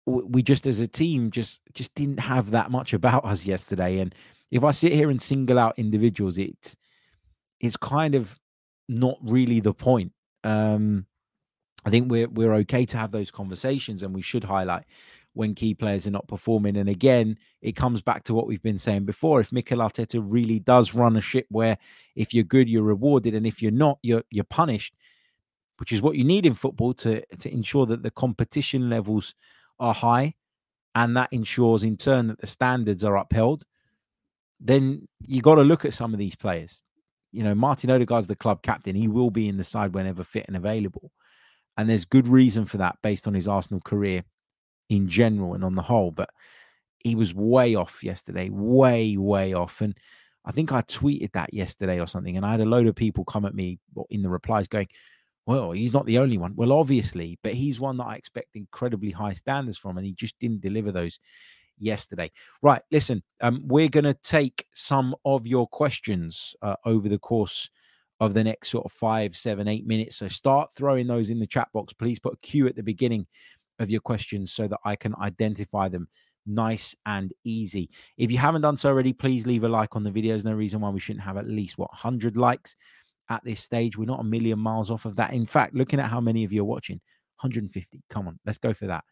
[0.05, 4.13] we just as a team just just didn't have that much about us yesterday and
[4.51, 6.75] if i sit here and single out individuals it's
[7.63, 8.39] it's kind of
[8.87, 10.11] not really the point.
[10.43, 11.07] Um
[11.85, 14.85] i think we're we're okay to have those conversations and we should highlight
[15.33, 16.77] when key players are not performing.
[16.77, 19.41] And again it comes back to what we've been saying before.
[19.41, 21.77] If Mikel Arteta really does run a ship where
[22.15, 24.93] if you're good you're rewarded and if you're not you're you're punished
[25.77, 29.33] which is what you need in football to to ensure that the competition levels
[29.79, 30.35] are high
[30.95, 33.65] and that ensures in turn that the standards are upheld,
[34.59, 36.83] then you got to look at some of these players.
[37.33, 38.95] You know, Martin Odegaard's the club captain.
[38.95, 41.11] He will be in the side whenever fit and available.
[41.75, 44.23] And there's good reason for that based on his Arsenal career
[44.89, 46.11] in general and on the whole.
[46.11, 46.29] But
[46.99, 49.81] he was way off yesterday, way, way off.
[49.81, 49.97] And
[50.45, 52.37] I think I tweeted that yesterday or something.
[52.37, 53.79] And I had a load of people come at me
[54.09, 54.87] in the replies going,
[55.45, 56.53] well, he's not the only one.
[56.55, 60.39] Well, obviously, but he's one that I expect incredibly high standards from, and he just
[60.39, 61.19] didn't deliver those
[61.83, 62.31] yesterday.
[62.61, 67.69] Right, listen, um, we're going to take some of your questions uh, over the course
[68.19, 70.15] of the next sort of five, seven, eight minutes.
[70.17, 71.93] So start throwing those in the chat box.
[71.93, 73.27] Please put a Q at the beginning
[73.79, 76.07] of your questions so that I can identify them
[76.45, 77.89] nice and easy.
[78.17, 80.33] If you haven't done so already, please leave a like on the video.
[80.33, 82.75] There's no reason why we shouldn't have at least what 100 likes
[83.29, 83.97] at this stage.
[83.97, 85.33] We're not a million miles off of that.
[85.33, 87.01] In fact, looking at how many of you are watching,
[87.43, 88.03] 150.
[88.09, 89.03] Come on, let's go for that.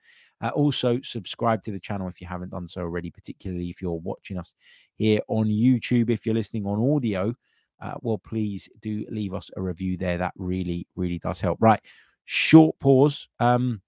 [0.42, 4.00] Uh, also, subscribe to the channel if you haven't done so already, particularly if you're
[4.00, 4.56] watching us
[4.96, 6.10] here on YouTube.
[6.10, 7.34] If you're listening on audio,
[7.82, 10.18] uh, well, please do leave us a review there.
[10.18, 11.58] That really, really does help.
[11.62, 11.82] Right.
[12.26, 13.28] Short pause.
[13.40, 13.82] Um,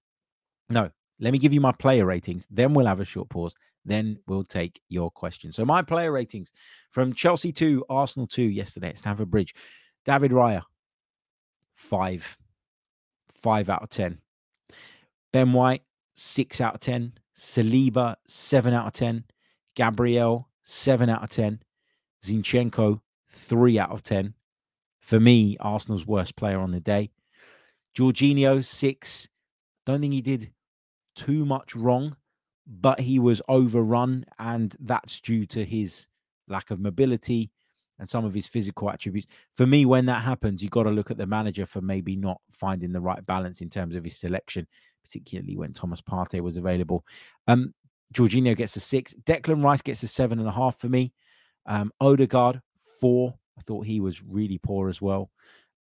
[0.68, 0.90] no,
[1.20, 2.46] let me give you my player ratings.
[2.50, 3.54] Then we'll have a short pause.
[3.84, 5.56] Then we'll take your questions.
[5.56, 6.52] So, my player ratings
[6.90, 9.54] from Chelsea 2, Arsenal 2 yesterday at Stamford Bridge.
[10.04, 10.62] David Raya,
[11.74, 12.36] five,
[13.32, 14.18] five out of 10.
[15.34, 15.82] Ben White,
[16.14, 17.12] six out of 10.
[17.36, 19.24] Saliba, seven out of 10.
[19.74, 21.60] Gabriel, seven out of 10.
[22.24, 23.00] Zinchenko,
[23.32, 24.32] three out of 10.
[25.00, 27.10] For me, Arsenal's worst player on the day.
[27.98, 29.26] Jorginho, six.
[29.84, 30.52] Don't think he did
[31.16, 32.16] too much wrong,
[32.64, 36.06] but he was overrun, and that's due to his
[36.46, 37.50] lack of mobility,
[37.98, 39.26] and some of his physical attributes.
[39.52, 42.40] For me, when that happens, you've got to look at the manager for maybe not
[42.52, 44.68] finding the right balance in terms of his selection,
[45.04, 47.04] particularly when Thomas Partey was available.
[47.46, 47.74] Um,
[48.14, 49.14] Jorginho gets a six.
[49.24, 51.12] Declan Rice gets a seven and a half for me.
[51.66, 52.60] Um, Odegaard,
[53.00, 53.34] four.
[53.58, 55.30] I thought he was really poor as well.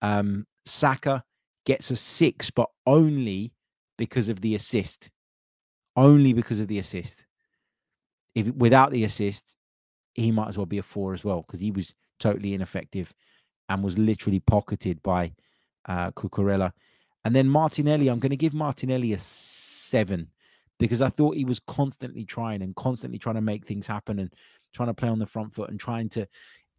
[0.02, 1.24] Um, Saka
[1.66, 3.54] gets a six, but only
[3.98, 5.10] because of the assist.
[5.96, 7.26] Only because of the assist.
[8.36, 9.56] If without the assist,
[10.14, 13.14] he might as well be a four as well because he was totally ineffective
[13.70, 15.34] and was literally pocketed by
[15.88, 16.72] uh, Cucurella.
[17.26, 20.28] And then Martinelli, I'm going to give Martinelli a seven
[20.80, 24.34] because I thought he was constantly trying and constantly trying to make things happen and
[24.74, 26.28] trying to play on the front foot and trying to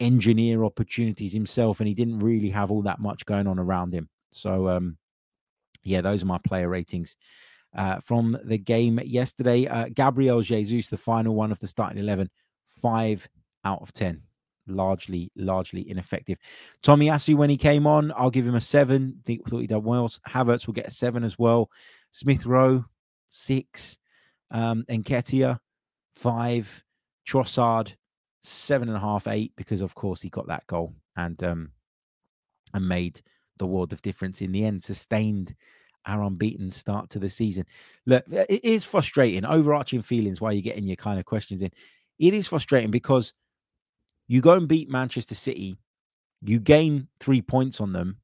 [0.00, 1.80] engineer opportunities himself.
[1.80, 4.08] And he didn't really have all that much going on around him.
[4.32, 4.98] So, um,
[5.82, 7.16] yeah, those are my player ratings
[7.74, 9.66] uh, from the game yesterday.
[9.66, 12.28] Uh, Gabriel Jesus, the final one of the starting 11,
[12.82, 13.26] five
[13.64, 14.22] out of 10
[14.66, 16.38] largely, largely ineffective.
[16.82, 19.20] Tomiyasu, when he came on, I'll give him a seven.
[19.24, 20.08] Think thought he done well.
[20.28, 21.70] Havertz will get a seven as well.
[22.10, 22.84] Smith Rowe,
[23.30, 23.98] six.
[24.50, 25.58] Um, Nketiah,
[26.14, 26.82] five.
[27.26, 27.94] Trossard,
[28.42, 31.70] seven and a half, eight, because of course he got that goal and um
[32.74, 33.22] and made
[33.56, 35.54] the world of difference in the end, sustained
[36.06, 37.64] our unbeaten start to the season.
[38.04, 41.70] Look, it is frustrating, overarching feelings why you're getting your kind of questions in.
[42.18, 43.32] It is frustrating because
[44.28, 45.76] you go and beat Manchester City,
[46.42, 48.18] you gain three points on them,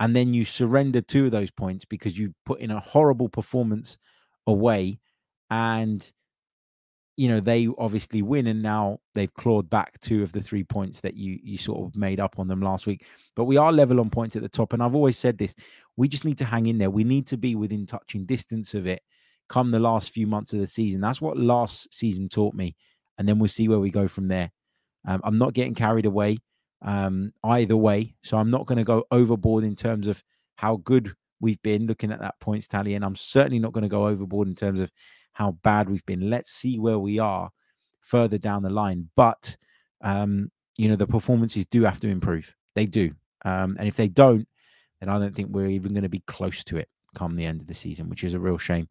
[0.00, 3.98] and then you surrender two of those points because you put in a horrible performance
[4.46, 4.98] away.
[5.50, 6.10] And
[7.16, 11.00] you know they obviously win and now they've clawed back two of the three points
[11.00, 13.04] that you you sort of made up on them last week.
[13.36, 15.54] But we are level on points at the top and i've always said this
[15.96, 16.90] we just need to hang in there.
[16.90, 19.00] We need to be within touching distance of it
[19.48, 21.00] come the last few months of the season.
[21.00, 22.74] That's what last season taught me
[23.18, 24.50] and then we'll see where we go from there
[25.06, 26.38] um, i'm not getting carried away
[26.82, 30.22] um, either way so i'm not going to go overboard in terms of
[30.56, 33.88] how good we've been looking at that points tally and i'm certainly not going to
[33.88, 34.90] go overboard in terms of
[35.34, 36.30] how bad we've been.
[36.30, 37.50] Let's see where we are
[38.00, 39.10] further down the line.
[39.14, 39.56] But
[40.00, 42.52] um, you know, the performances do have to improve.
[42.74, 43.12] They do.
[43.44, 44.48] Um, and if they don't,
[45.00, 47.60] then I don't think we're even going to be close to it come the end
[47.60, 48.88] of the season, which is a real shame,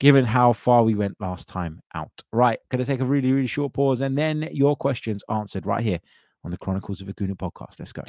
[0.00, 2.10] given how far we went last time out.
[2.32, 5.82] Right, going to take a really, really short pause, and then your questions answered right
[5.82, 6.00] here
[6.44, 7.78] on the Chronicles of a Gooner podcast.
[7.78, 8.02] Let's go.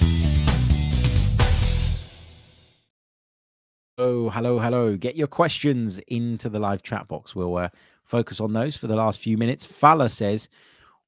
[3.97, 4.95] Oh, hello, hello.
[4.95, 7.35] Get your questions into the live chat box.
[7.35, 7.69] We'll uh,
[8.05, 9.65] focus on those for the last few minutes.
[9.65, 10.47] Fala says,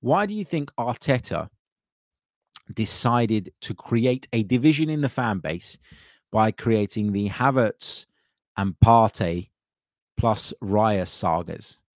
[0.01, 1.47] Why do you think Arteta
[2.73, 5.77] decided to create a division in the fan base
[6.33, 8.07] by creating the Havertz
[8.57, 9.50] and Partey
[10.17, 11.79] plus Raya sagas?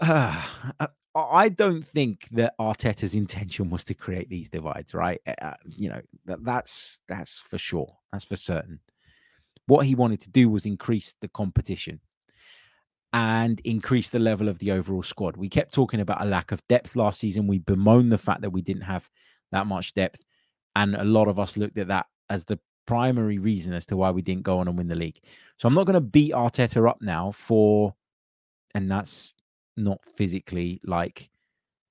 [0.00, 5.20] Uh, I don't think that Arteta's intention was to create these divides, right?
[5.42, 7.94] Uh, you know, that, that's that's for sure.
[8.12, 8.80] That's for certain.
[9.66, 12.00] What he wanted to do was increase the competition
[13.12, 15.36] and increase the level of the overall squad.
[15.36, 17.46] We kept talking about a lack of depth last season.
[17.46, 19.08] We bemoaned the fact that we didn't have
[19.50, 20.20] that much depth.
[20.76, 24.10] And a lot of us looked at that as the primary reason as to why
[24.10, 25.20] we didn't go on and win the league.
[25.56, 27.94] So I'm not going to beat Arteta up now for,
[28.74, 29.34] and that's
[29.76, 31.30] not physically like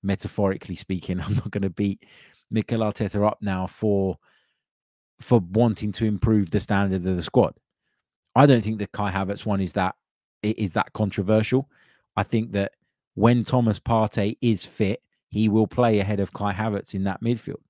[0.04, 1.20] metaphorically speaking.
[1.22, 2.06] I'm not going to beat
[2.50, 4.18] Mikel Arteta up now for
[5.20, 7.54] for wanting to improve the standard of the squad.
[8.36, 9.96] I don't think the Kai Havertz one is that
[10.42, 11.70] is that controversial.
[12.16, 12.74] I think that
[13.16, 17.62] when Thomas Partey is fit, he will play ahead of Kai Havertz in that midfield.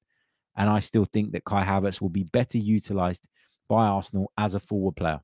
[0.62, 3.28] And I still think that Kai Havertz will be better utilized
[3.68, 5.20] by Arsenal as a forward player.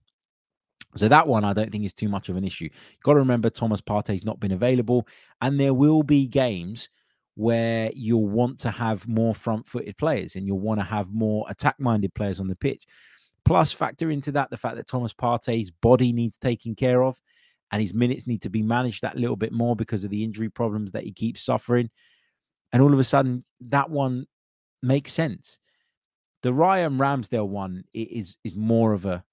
[0.95, 2.63] So that one I don't think is too much of an issue.
[2.63, 5.07] You've got to remember Thomas Partey's not been available,
[5.43, 6.89] and there will be games
[7.35, 12.15] where you'll want to have more front-footed players and you'll want to have more attack-minded
[12.15, 12.87] players on the pitch.
[13.45, 17.21] Plus, factor into that the fact that Thomas Partey's body needs taking care of
[17.71, 20.49] and his minutes need to be managed that little bit more because of the injury
[20.49, 21.91] problems that he keeps suffering.
[22.73, 24.25] And all of a sudden, that one
[24.81, 25.59] makes sense.
[26.43, 29.23] The Raya Ramsdale one is is more of a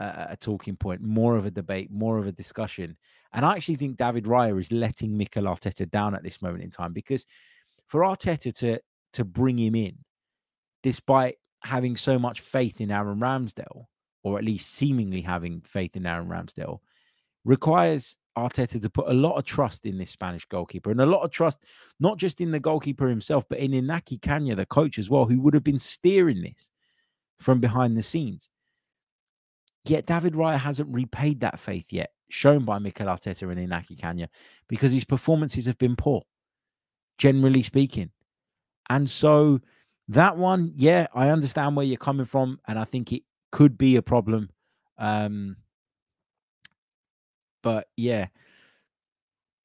[0.00, 2.96] a talking point, more of a debate, more of a discussion.
[3.32, 6.70] And I actually think David Raya is letting Mikel Arteta down at this moment in
[6.70, 7.26] time because
[7.86, 8.80] for Arteta to
[9.14, 9.96] to bring him in,
[10.82, 13.86] despite having so much faith in Aaron Ramsdale,
[14.22, 16.78] or at least seemingly having faith in Aaron Ramsdale,
[17.44, 21.22] requires Arteta to put a lot of trust in this Spanish goalkeeper and a lot
[21.22, 21.64] of trust,
[22.00, 25.40] not just in the goalkeeper himself, but in Iñaki Caña, the coach as well, who
[25.40, 26.70] would have been steering this
[27.38, 28.50] from behind the scenes.
[29.84, 34.28] Yet David Raya hasn't repaid that faith yet, shown by Mikel Arteta and Iñaki Caña,
[34.68, 36.22] because his performances have been poor,
[37.16, 38.10] generally speaking.
[38.90, 39.60] And so
[40.08, 43.22] that one, yeah, I understand where you're coming from, and I think it
[43.52, 44.50] could be a problem.
[44.98, 45.56] Um,
[47.62, 48.28] but yeah,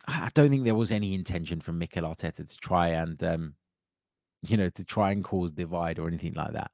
[0.08, 3.56] I don't think there was any intention from Mikel Arteta to try and, um,
[4.42, 6.72] you know, to try and cause divide or anything like that.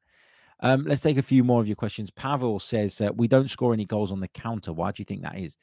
[0.61, 2.11] Um, let's take a few more of your questions.
[2.11, 4.73] Pavel says uh, we don't score any goals on the counter.
[4.73, 5.55] Why do you think that is?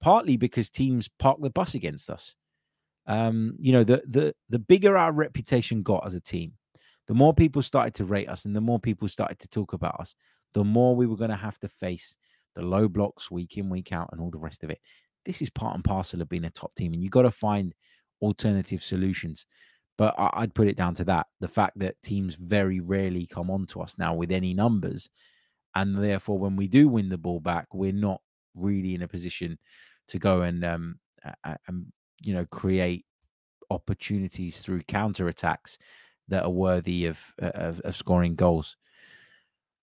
[0.00, 2.34] Partly because teams park the bus against us.
[3.06, 6.52] Um, you know, the the the bigger our reputation got as a team,
[7.06, 9.98] the more people started to rate us, and the more people started to talk about
[9.98, 10.14] us,
[10.54, 12.16] the more we were going to have to face
[12.58, 14.80] the low blocks week in week out and all the rest of it.
[15.24, 17.72] This is part and parcel of being a top team, and you've got to find
[18.20, 19.46] alternative solutions.
[19.96, 23.50] But I, would put it down to that the fact that teams very rarely come
[23.50, 25.08] on to us now with any numbers.
[25.74, 28.20] And therefore, when we do win the ball back, we're not
[28.54, 29.58] really in a position
[30.08, 30.98] to go and, um,
[31.44, 31.86] and
[32.22, 33.04] you know, create
[33.70, 35.78] opportunities through counter attacks
[36.28, 38.76] that are worthy of, of, of scoring goals.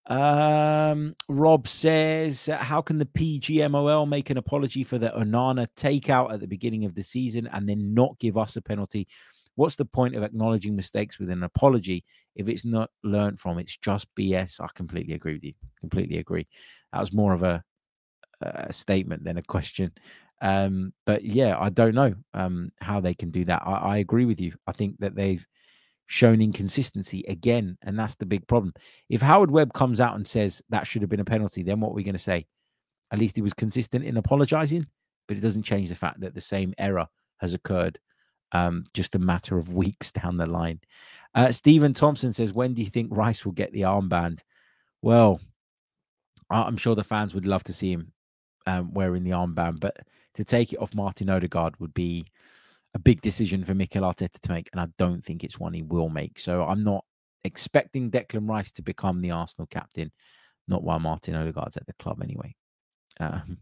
[0.08, 6.39] Um, Rob says, How can the PGMOL make an apology for the Onana takeout at
[6.39, 9.08] the beginning of the season and then not give us a penalty
[9.56, 12.03] What's the point of acknowledging mistakes with an apology
[12.36, 13.58] if it's not learned from?
[13.58, 14.60] It's just BS.
[14.60, 15.53] I completely agree with you.
[15.80, 16.47] Completely agree.
[16.91, 17.64] That was more of a,
[18.41, 19.91] a statement than a question.
[20.41, 23.64] Um, but yeah, I don't know um, how they can do that.
[23.66, 24.53] I, I agree with you.
[24.68, 25.45] I think that they've
[26.08, 28.74] shown inconsistency again, and that's the big problem.
[29.10, 31.89] If Howard Webb comes out and says that should have been a penalty, then what
[31.89, 32.45] are we going to say?
[33.12, 34.86] At least he was consistent in apologizing,
[35.28, 37.99] but it doesn't change the fact that the same error has occurred.
[38.51, 40.80] Um, just a matter of weeks down the line.
[41.34, 44.41] Uh, Stephen Thompson says, "When do you think Rice will get the armband?"
[45.01, 45.39] Well,
[46.49, 48.14] I'm sure the fans would love to see him
[48.68, 49.97] um, wearing the armband, but
[50.36, 52.26] to take it off Martin Odegaard would be
[52.96, 55.84] a big decision for Mikel Arteta to make, and I don't think it's one he
[55.84, 56.39] will make.
[56.39, 57.04] So I'm not
[57.43, 60.12] expecting Declan Rice to become the Arsenal captain,
[60.68, 62.56] not while Martin Odegaard's at the club anyway.
[63.20, 63.58] Um,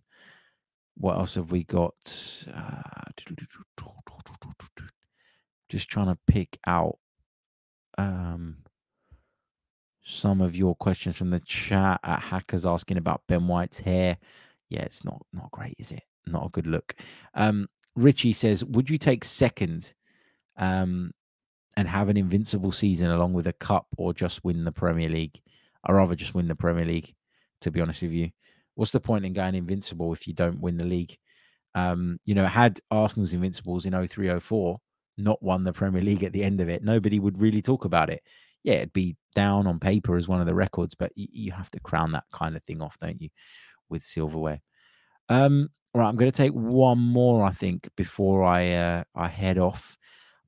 [0.96, 1.94] what else have we got?
[2.56, 2.82] Uh,
[5.68, 7.00] just trying to pick out
[7.98, 8.58] um,
[10.04, 12.00] some of your questions from the chat.
[12.04, 14.18] At Hackers asking about Ben White's hair.
[14.70, 16.04] Yeah, it's not not great, is it?
[16.28, 16.96] Not a good look.
[17.34, 19.94] Um, Richie says, "Would you take second
[20.58, 21.12] um,
[21.78, 25.40] and have an invincible season along with a cup, or just win the Premier League?
[25.84, 27.14] I'd rather just win the Premier League,
[27.62, 28.32] to be honest with you.
[28.76, 31.16] What's the point in going invincible if you don't win the league?
[31.76, 34.80] Um, you know, had Arsenal's invincibles in 0304
[35.18, 38.10] not won the Premier League at the end of it, nobody would really talk about
[38.10, 38.22] it.
[38.64, 41.70] Yeah, it'd be down on paper as one of the records, but you, you have
[41.72, 43.30] to crown that kind of thing off, don't you,
[43.90, 44.62] with silverware?
[45.30, 45.70] Um,
[46.02, 49.98] right, I'm going to take one more, I think, before I uh, I head off.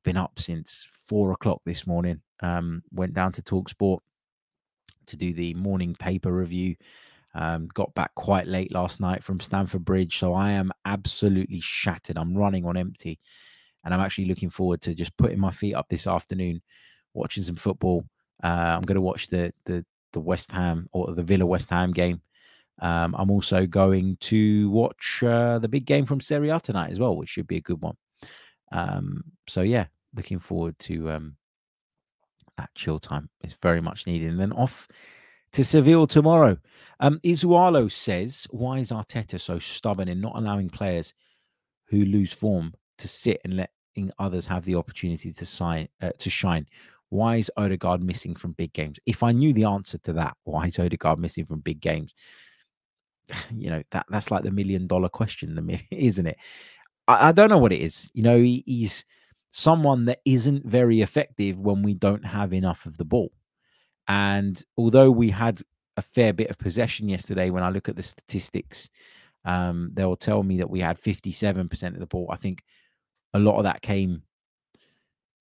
[0.04, 2.22] Been up since four o'clock this morning.
[2.42, 4.04] Um, went down to Talk Sport
[5.08, 6.76] to do the morning paper review.
[7.34, 12.18] Um, got back quite late last night from Stamford Bridge, so I am absolutely shattered.
[12.18, 13.20] I'm running on empty,
[13.84, 16.62] and I'm actually looking forward to just putting my feet up this afternoon,
[17.14, 18.06] watching some football.
[18.44, 21.92] Uh, I'm going to watch the the the West Ham or the Villa West Ham
[21.92, 22.22] game.
[22.80, 27.00] Um, I'm also going to watch uh, the big game from Serie A tonight as
[27.00, 27.96] well, which should be a good one.
[28.72, 31.36] Um, so yeah, looking forward to um,
[32.58, 33.30] that chill time.
[33.42, 34.30] It's very much needed.
[34.30, 34.88] And then off
[35.54, 36.58] to Seville tomorrow.
[37.00, 41.14] Um, Isualo says, "Why is Arteta so stubborn in not allowing players
[41.86, 46.30] who lose form to sit and letting others have the opportunity to sign uh, to
[46.30, 46.68] shine?"
[47.10, 49.00] Why is Odegaard missing from big games?
[49.06, 52.14] If I knew the answer to that, why is Odegaard missing from big games?
[53.56, 55.58] you know that that's like the million dollar question,
[55.92, 56.38] isn't it?
[57.08, 58.10] I, I don't know what it is.
[58.14, 59.06] You know, he, he's
[59.50, 63.32] someone that isn't very effective when we don't have enough of the ball.
[64.08, 65.62] And although we had
[65.98, 68.90] a fair bit of possession yesterday, when I look at the statistics,
[69.46, 72.28] um, they'll tell me that we had 57% of the ball.
[72.30, 72.64] I think
[73.34, 74.24] a lot of that came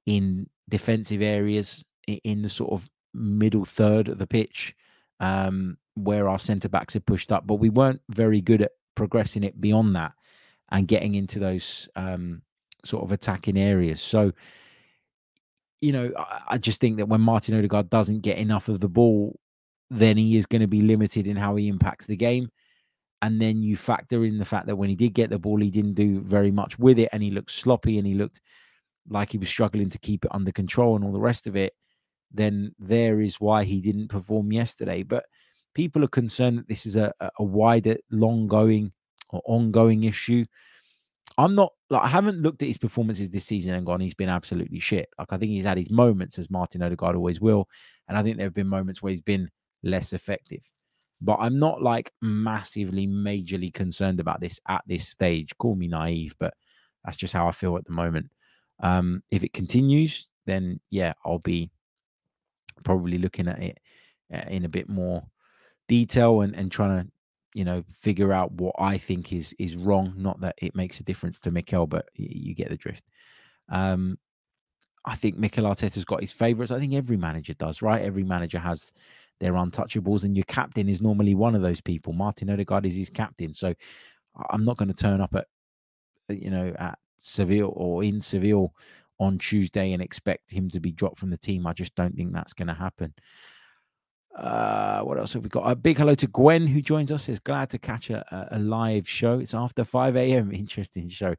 [0.07, 4.75] in defensive areas in the sort of middle third of the pitch.
[5.21, 9.45] Um, where our centre backs had pushed up, but we weren't very good at progressing
[9.45, 10.13] it beyond that
[10.71, 12.43] and getting into those um,
[12.85, 14.01] sort of attacking areas.
[14.01, 14.33] So,
[15.81, 18.89] you know, I, I, just think that when Martin Odegaard doesn't get enough of the
[18.89, 19.39] ball,
[19.91, 22.49] then he is going to be limited in how he impacts the game.
[23.23, 25.71] And then you factor in the fact that when he did get the ball, he
[25.71, 28.41] didn't do very much with it and he looked sloppy and he looked
[29.09, 31.75] like he was struggling to keep it under control and all the rest of it.
[32.33, 35.05] Then there is why he didn't perform yesterday.
[35.05, 35.25] But
[35.75, 38.93] people are concerned that this is a, a wider, long going
[39.31, 40.45] or ongoing issue.
[41.37, 44.29] I'm not like I haven't looked at his performances this season and gone, he's been
[44.29, 45.09] absolutely shit.
[45.19, 47.69] Like I think he's had his moments as Martin Odegaard always will.
[48.09, 49.51] And I think there have been moments where he's been
[49.83, 50.69] less effective.
[51.21, 55.57] But I'm not like massively, majorly concerned about this at this stage.
[55.59, 56.55] Call me naive, but
[57.05, 58.31] that's just how I feel at the moment.
[58.81, 61.71] Um, if it continues, then yeah, I'll be
[62.85, 63.79] probably looking at it
[64.33, 65.23] uh, in a bit more
[65.89, 67.11] detail and, and trying to
[67.55, 70.13] you know figure out what I think is is wrong.
[70.17, 73.05] Not that it makes a difference to Mikel, but you, get the drift.
[73.69, 74.19] Um,
[75.05, 76.73] I think Mikel Arteta's got his favourites.
[76.73, 78.03] I think every manager does, right?
[78.03, 78.93] Every manager has
[79.41, 82.13] their untouchables, and your captain is normally one of those people.
[82.13, 83.75] Martin Odegaard is his captain, so
[84.51, 85.47] I'm not going to turn up at
[86.29, 88.73] you know at Seville or in Seville
[89.21, 91.67] on Tuesday and expect him to be dropped from the team.
[91.67, 93.15] I just don't think that's going to happen.
[94.35, 95.71] Uh, what else have we got?
[95.71, 97.29] A big hello to Gwen who joins us.
[97.29, 99.39] Is glad to catch a, a live show.
[99.39, 100.53] It's after 5 a.m.
[100.55, 101.35] Interesting show.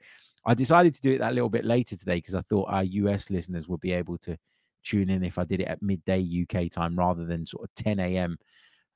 [0.45, 3.29] I decided to do it that little bit later today because I thought our US
[3.29, 4.37] listeners would be able to
[4.83, 7.99] tune in if I did it at midday UK time rather than sort of 10
[7.99, 8.37] a.m.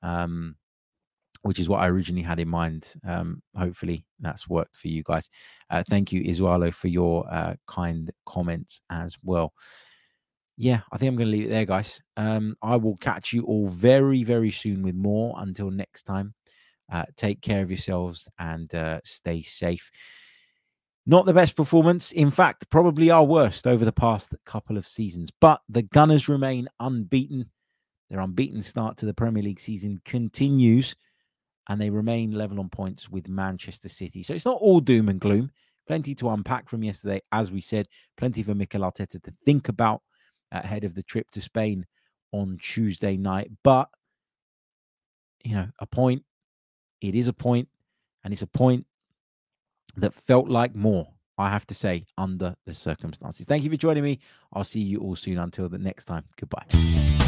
[0.02, 0.56] Um,
[1.42, 2.94] which is what I originally had in mind.
[3.06, 5.28] Um, hopefully that's worked for you guys.
[5.68, 9.52] Uh, thank you, Isualo, for your uh, kind comments as well
[10.60, 12.02] yeah, I think I'm going to leave it there, guys.
[12.18, 15.34] Um, I will catch you all very, very soon with more.
[15.38, 16.34] Until next time,
[16.92, 19.90] uh, take care of yourselves and uh, stay safe.
[21.06, 25.30] Not the best performance, in fact, probably our worst over the past couple of seasons,
[25.40, 27.48] but the Gunners remain unbeaten.
[28.10, 30.94] Their unbeaten start to the Premier League season continues,
[31.70, 34.22] and they remain level on points with Manchester City.
[34.22, 35.50] So it's not all doom and gloom.
[35.86, 37.88] Plenty to unpack from yesterday, as we said.
[38.18, 40.02] Plenty for Mikel Arteta to think about
[40.52, 41.86] ahead of the trip to Spain
[42.32, 43.50] on Tuesday night.
[43.62, 43.88] But,
[45.44, 46.22] you know, a point,
[47.00, 47.68] it is a point,
[48.24, 48.86] and it's a point
[49.96, 53.46] that felt like more, I have to say, under the circumstances.
[53.46, 54.18] Thank you for joining me.
[54.52, 55.38] I'll see you all soon.
[55.38, 57.19] Until the next time, goodbye.